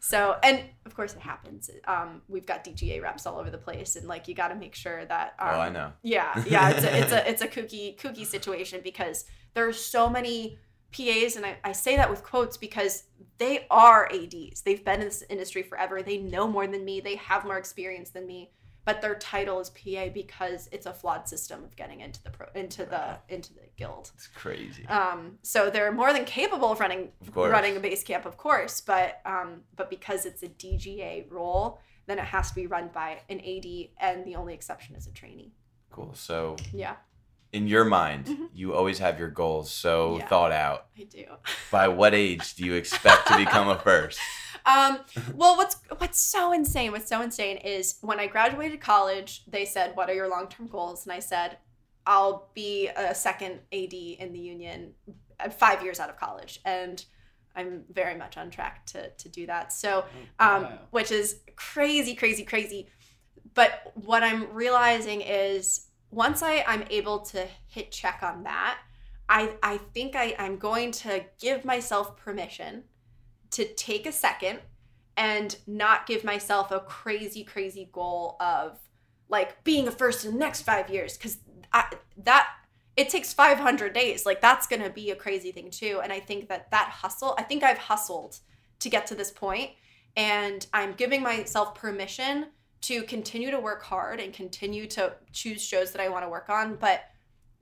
[0.00, 1.70] So, and of course, it happens.
[1.86, 4.74] Um, we've got DGA reps all over the place, and like you got to make
[4.74, 5.34] sure that.
[5.38, 5.92] Um, oh, I know.
[6.02, 9.24] yeah, yeah, it's a it's a it's a kooky kooky situation because
[9.54, 10.58] there are so many
[10.94, 13.04] PAs, and I, I say that with quotes because
[13.38, 14.62] they are ADs.
[14.62, 16.02] They've been in this industry forever.
[16.02, 17.00] They know more than me.
[17.00, 18.50] They have more experience than me.
[18.84, 22.46] But their title is PA because it's a flawed system of getting into the pro
[22.54, 24.10] into the into the guild.
[24.14, 24.86] It's crazy.
[24.88, 28.82] Um, so they're more than capable of running Of running a base camp, of course.
[28.82, 33.20] But um, but because it's a DGA role, then it has to be run by
[33.30, 33.66] an AD,
[34.00, 35.54] and the only exception is a trainee.
[35.90, 36.12] Cool.
[36.14, 36.96] So, Yeah,
[37.54, 38.48] in your mind, Mhm.
[38.52, 40.26] you always have your goals so Yeah.
[40.28, 40.88] thought out.
[40.98, 41.24] I do.
[41.70, 44.18] By what age do you expect to become a first?
[44.66, 45.00] Um,
[45.34, 46.90] well, what's what's so insane?
[46.90, 50.68] What's so insane is when I graduated college, they said, "What are your long term
[50.68, 51.58] goals?" And I said,
[52.06, 54.94] "I'll be a second AD in the union
[55.58, 57.04] five years out of college," and
[57.54, 59.70] I'm very much on track to to do that.
[59.70, 60.06] So,
[60.38, 60.78] um, Wow.
[60.92, 62.88] which is crazy, crazy, crazy.
[63.52, 68.78] But what I'm realizing is once I I'm able to hit check on that,
[69.28, 72.84] I I think I I'm going to give myself permission
[73.50, 74.60] to take a second
[75.16, 78.78] and not give myself a crazy crazy goal of
[79.28, 81.16] like being a first in the next 5 years.
[81.16, 81.38] Cuz
[82.16, 82.48] that
[82.96, 84.24] it takes 500 days.
[84.24, 86.00] Like that's going to be a crazy thing too.
[86.02, 88.38] And I think that that hustle I think I've hustled
[88.78, 89.72] to get to this point
[90.16, 92.46] and I'm giving myself permission
[92.84, 96.48] to continue to work hard and continue to choose shows that I want to work
[96.48, 97.04] on but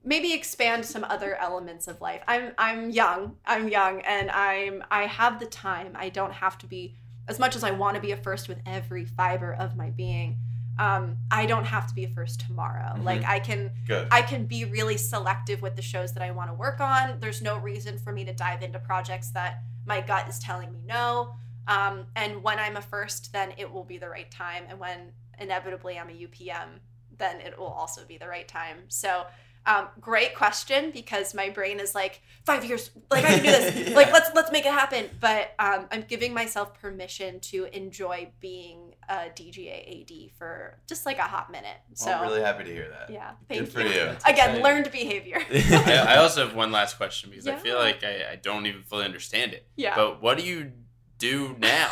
[0.03, 2.21] maybe expand some other elements of life.
[2.27, 3.37] I'm I'm young.
[3.45, 5.93] I'm young and I'm I have the time.
[5.95, 6.95] I don't have to be
[7.27, 10.37] as much as I want to be a first with every fiber of my being.
[10.77, 12.95] Um, I don't have to be a first tomorrow.
[12.97, 13.03] Mhm.
[13.05, 14.07] Like I can Good.
[14.11, 17.19] I can be really selective with the shows that I want to work on.
[17.21, 20.81] There's no reason for me to dive into projects that my gut is telling me
[20.85, 21.35] no.
[21.67, 24.65] Um, and when I'm a first, then it will be the right time.
[24.69, 26.79] And when inevitably I'm a UPM,
[27.17, 28.77] then it will also be the right time.
[28.87, 29.25] So,
[29.65, 33.89] um, great question because my brain is like five years, like I can do this,
[33.95, 35.09] like let's let's make it happen.
[35.21, 41.17] But um, I'm giving myself permission to enjoy being a DGA AD for just like
[41.17, 41.77] a hot minute.
[41.93, 43.09] So I'm really happy to hear that.
[43.09, 43.87] yeah, thank Good for you.
[43.87, 44.01] you.
[44.01, 44.63] Again, exciting.
[44.63, 45.41] learned behavior.
[45.51, 48.83] I, I also have one last question because I feel like I, I don't even
[48.83, 49.65] fully understand it.
[49.77, 49.95] yeah.
[49.95, 50.73] But what do you
[51.23, 51.91] do now?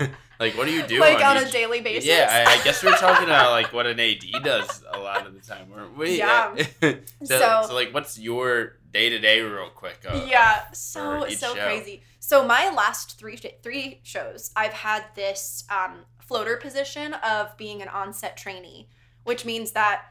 [0.40, 2.06] like, what do you do like on, on a daily basis.
[2.06, 5.34] Yeah, I, I guess we're talking about like what an AD does a lot of
[5.34, 6.18] the time, weren't we?
[6.18, 6.54] Yeah.
[6.80, 9.98] so, So- so, like, what's your day to day, real quick?
[10.08, 11.62] uh, yeah, so so show?
[11.64, 12.02] crazy.
[12.18, 17.82] So my last three sh- three shows, I've had this um, floater position of being
[17.82, 18.88] an onset trainee,
[19.24, 20.02] which means that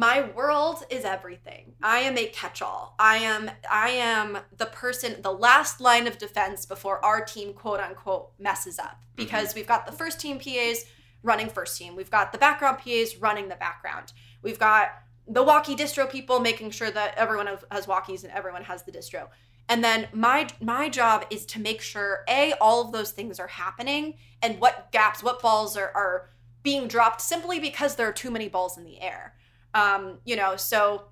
[0.00, 1.74] my world is everything.
[1.82, 2.94] I am a catch-all.
[2.98, 7.80] I am I am the person, the last line of defense before our team quote
[7.80, 8.86] unquote messes up.
[8.86, 9.16] Mm-hmm.
[9.16, 10.86] Because we've got the first team PAs
[11.22, 11.96] running first team.
[11.96, 14.14] We've got the background PAs running the background.
[14.40, 14.88] We've got
[15.28, 18.92] the walkie distro people making sure that everyone has- has walkies and everyone has the
[18.92, 19.28] distro.
[19.68, 23.48] And then my my job is to make sure a all of those things are
[23.48, 26.30] happening and what gaps, what balls are are
[26.62, 29.34] being dropped simply because there are too many balls in the air.
[29.74, 31.04] Um, you know, so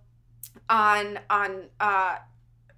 [0.68, 2.16] on on uh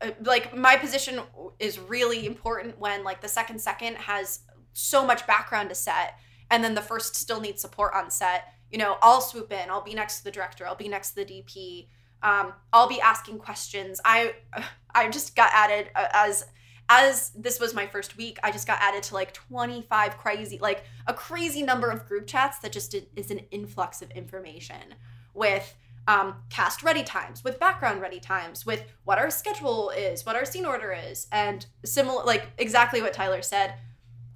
[0.01, 1.21] uh, like my position
[1.59, 4.41] is really important when like the second second has
[4.73, 6.19] so much background to set
[6.51, 8.55] and then the first still needs support on set.
[8.71, 9.71] You know i'll swoop in.
[9.71, 10.67] I'll be next to the director.
[10.67, 11.87] I'll be next to the dp
[12.23, 14.01] um, i'll be asking questions.
[14.05, 14.35] I
[14.95, 16.47] i just got added uh, as
[16.89, 20.83] as this was my first week i just got added to like 25 crazy like
[21.07, 24.97] a crazy number of group chats that just is an influx of information
[25.41, 25.75] with
[26.07, 30.45] um, cast ready times, with background ready times, with what our schedule is, what our
[30.45, 33.75] scene order is, and similar, like exactly what Tyler said.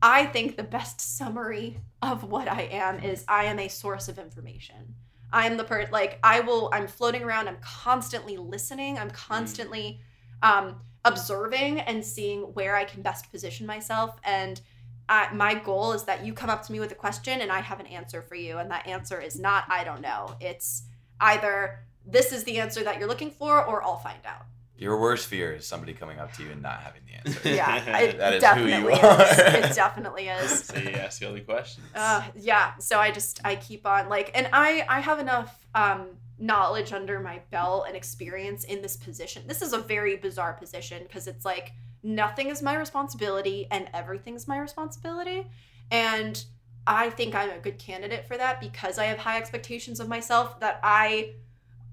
[0.02, 4.18] I think the best summary of what I am is I am a source of
[4.18, 4.94] information.
[5.32, 10.01] I am the person like I will I'm floating around, I'm constantly listening, I'm constantly
[10.43, 14.60] um observing and seeing where I can best position myself and
[15.06, 17.60] I, my goal is that you come up to me with a question and I
[17.60, 20.36] have an answer for you and that answer is not I don't know.
[20.40, 20.85] It's
[21.20, 24.47] either this is the answer that you're looking for or I'll find out.
[24.77, 27.49] Your worst fear is somebody coming up to you and not having the answer.
[27.55, 28.99] Yeah, it That is who definitely you is.
[28.99, 29.57] are.
[29.70, 30.65] It definitely is.
[30.65, 31.86] So you ask all the questions.
[31.95, 32.77] Uh, yeah.
[32.78, 36.09] So I just I keep on like, and I I have enough um
[36.39, 39.45] knowledge under my belt and experience in this position.
[39.47, 41.73] This is a very bizarre position because it's like
[42.03, 45.47] nothing is my responsibility and everything's my responsibility,
[45.93, 46.45] and
[46.86, 50.61] I think I'm a good candidate for that because I have high expectations of myself
[50.61, 51.35] that I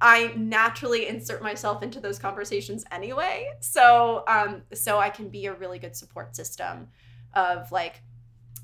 [0.01, 3.47] I naturally insert myself into those conversations anyway.
[3.59, 6.87] So um so I can be a really good support system
[7.33, 8.01] of like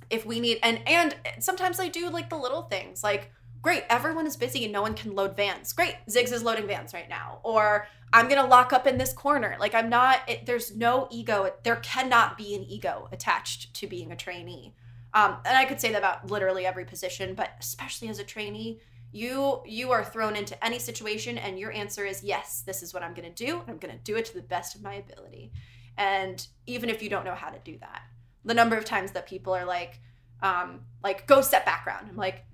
[0.10, 3.32] if we need and and sometimes I do like the little things like
[3.62, 5.72] great everyone is busy and no one can load vans.
[5.74, 7.40] Great Zigs is loading vans right now.
[7.44, 9.56] Or I'm gonna lock up in this corner.
[9.60, 11.54] Like I'm not it, there's no ego.
[11.64, 14.74] There cannot be an ego attached to being a trainee
[15.18, 18.80] um, and I could say that about literally every position but especially as a trainee
[19.12, 23.04] you you are thrown into any situation and your answer is yes this is what
[23.04, 25.52] I'm gonna do and I'm gonna do it to the best of my ability.
[25.98, 28.04] And even if you don't know how to do that
[28.46, 30.00] the number of times that people are like
[30.44, 32.08] um like go set background.
[32.10, 32.46] I'm like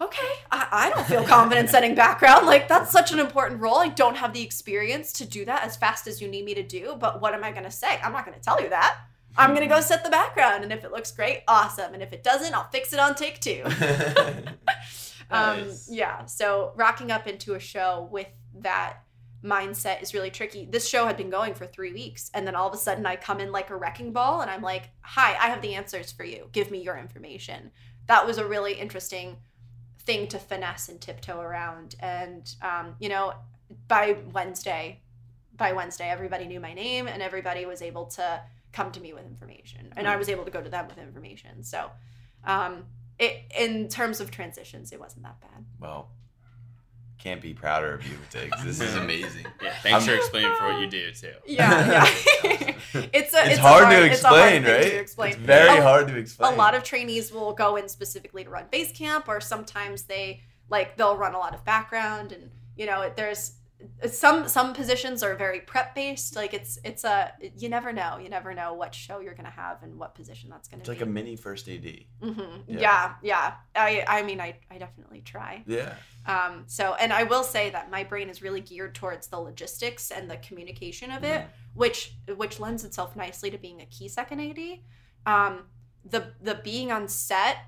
[0.00, 3.78] okay i, I don't feel confident setting background like that's such an important role.
[3.78, 6.62] I don't have the experience to do that as fast as you need me to
[6.62, 7.98] do but what am i going to say?
[8.02, 8.98] I'm not going to tell you that
[9.36, 11.94] i'm going to go set the background and if it looks great awesome.
[11.94, 13.62] And if it doesn't i'll fix it on take two.
[15.30, 15.90] Um, Nice.
[15.90, 18.28] yeah so rocking up into a show with
[18.60, 19.02] that
[19.44, 20.64] mindset is really tricky.
[20.64, 23.14] This show had been going for three weeks and then all of a sudden i
[23.14, 26.24] come in like a wrecking ball and i'm like hi i have the answers for
[26.24, 26.48] you.
[26.52, 27.70] Give me your information.
[28.06, 29.36] That was a really interesting
[30.00, 31.94] thing to finesse and tiptoe around.
[32.00, 33.34] And um, you know
[33.86, 35.02] by wednesday
[35.58, 38.40] by wednesday everybody knew my name and everybody was able to
[38.78, 41.64] come to me with information and i was able to go to them with information
[41.64, 41.90] so
[42.44, 42.84] um,
[43.18, 46.02] it in terms of transitions it wasn't that bad well,
[47.18, 48.62] can't be prouder of you, Zigs.
[48.62, 49.44] This is amazing.
[49.60, 51.32] Yeah, thanks I'm- for explaining for what you do too.
[51.46, 52.04] yeah
[52.44, 52.74] yeah
[53.18, 54.82] it's a It's, a hard, to it's a hard explain, thing right?
[54.92, 55.32] to explain.
[55.32, 56.52] It's very A- hard to explain.
[56.54, 60.42] a lot of trainees will go in specifically to run base camp or sometimes they
[60.70, 63.54] like they'll run a lot of background and you know there's
[64.10, 68.28] some some positions are very prep based like it's it's a you never know you
[68.28, 71.02] never know what show you're gonna have and what position that's gonna It's be like
[71.02, 71.86] a mini first AD.
[72.20, 72.80] hmm Yeah.
[72.80, 73.12] yeah.
[73.22, 75.94] yeah i i mean i i definitely try Yeah.
[76.26, 80.10] um so and i will say that my brain is really geared towards the logistics
[80.10, 84.40] and the communication of it which which lends itself nicely to being a key second
[84.40, 84.80] AD.
[85.26, 85.64] Um,
[86.04, 87.58] the the being on set.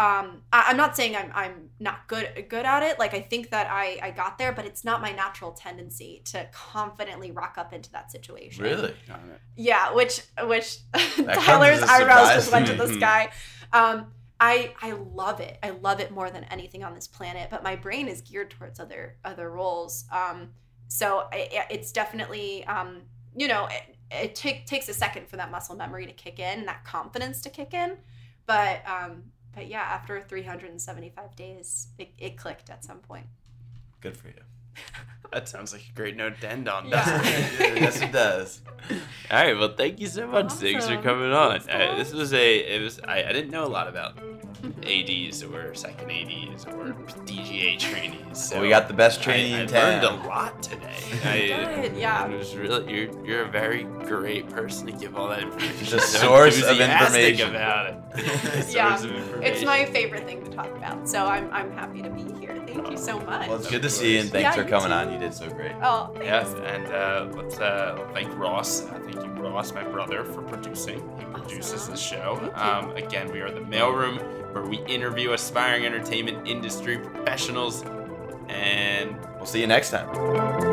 [0.00, 2.98] Um, I, I'm not saying I'm I'm not good good at it.
[2.98, 6.48] Like I think that I I got there, but it's not my natural tendency to
[6.52, 8.64] confidently rock up into that situation.
[8.64, 8.94] Really?
[9.56, 13.30] Yeah, which which comes Tyler's as a eyebrows surprise just went to the sky.
[13.74, 14.06] Um,
[14.40, 15.58] I I love it.
[15.62, 17.48] I love it more than anything on this planet.
[17.50, 20.06] But my brain is geared towards other other roles.
[20.10, 20.48] Um,
[20.88, 23.02] so I, it's definitely um,
[23.36, 26.64] you know it, it take, takes a second for that muscle memory to kick in,
[26.64, 27.98] that confidence to kick in.
[28.46, 29.24] But um,
[29.54, 33.26] but yeah, after 375 days, it, it clicked at some point.
[34.00, 34.34] Good for you.
[35.32, 36.88] That sounds like a great note to end on.
[36.88, 37.04] Yeah.
[37.04, 37.24] doesn't
[37.76, 37.76] it?
[37.80, 38.62] yes, it does.
[38.90, 38.96] All
[39.30, 39.56] right.
[39.56, 41.60] Well, thank you so much, Zigs, for coming on.
[41.60, 42.56] Thanks, Uh, this was a.
[42.58, 42.98] It was.
[43.06, 44.18] I, I didn't know a lot about
[44.84, 46.94] ADs or second ADs or
[47.26, 48.16] DGA trainees.
[48.32, 50.02] So Well, we got the best I, trainee I in town.
[50.02, 50.96] learned a lot today.
[51.24, 52.26] I, Good, yeah.
[52.28, 52.92] It was really.
[52.92, 55.76] You're you're a very great person to give all that information.
[55.86, 57.50] Just a So source of information.
[57.54, 57.96] about it.
[58.74, 61.08] Yeah, Source of It's my favorite thing to talk about.
[61.08, 62.56] So I'm I'm happy to be here.
[62.66, 63.48] Thank you so much.
[63.48, 64.94] Well, it's good to see you, and thanks Yeah, for coming too.
[64.94, 65.12] on.
[65.12, 65.72] You did so great.
[65.82, 66.26] oh, thanks.
[66.26, 68.84] Yes, and uh, let's uh, thank Ross.
[68.86, 70.98] Uh, thank you, Ross, my brother, for producing.
[71.18, 71.90] He produces Awesome.
[71.92, 72.52] this show.
[72.54, 74.18] Um, again, we are the Mailroom,
[74.52, 77.84] where we interview aspiring entertainment industry professionals.
[78.48, 80.69] And We'll see you next time.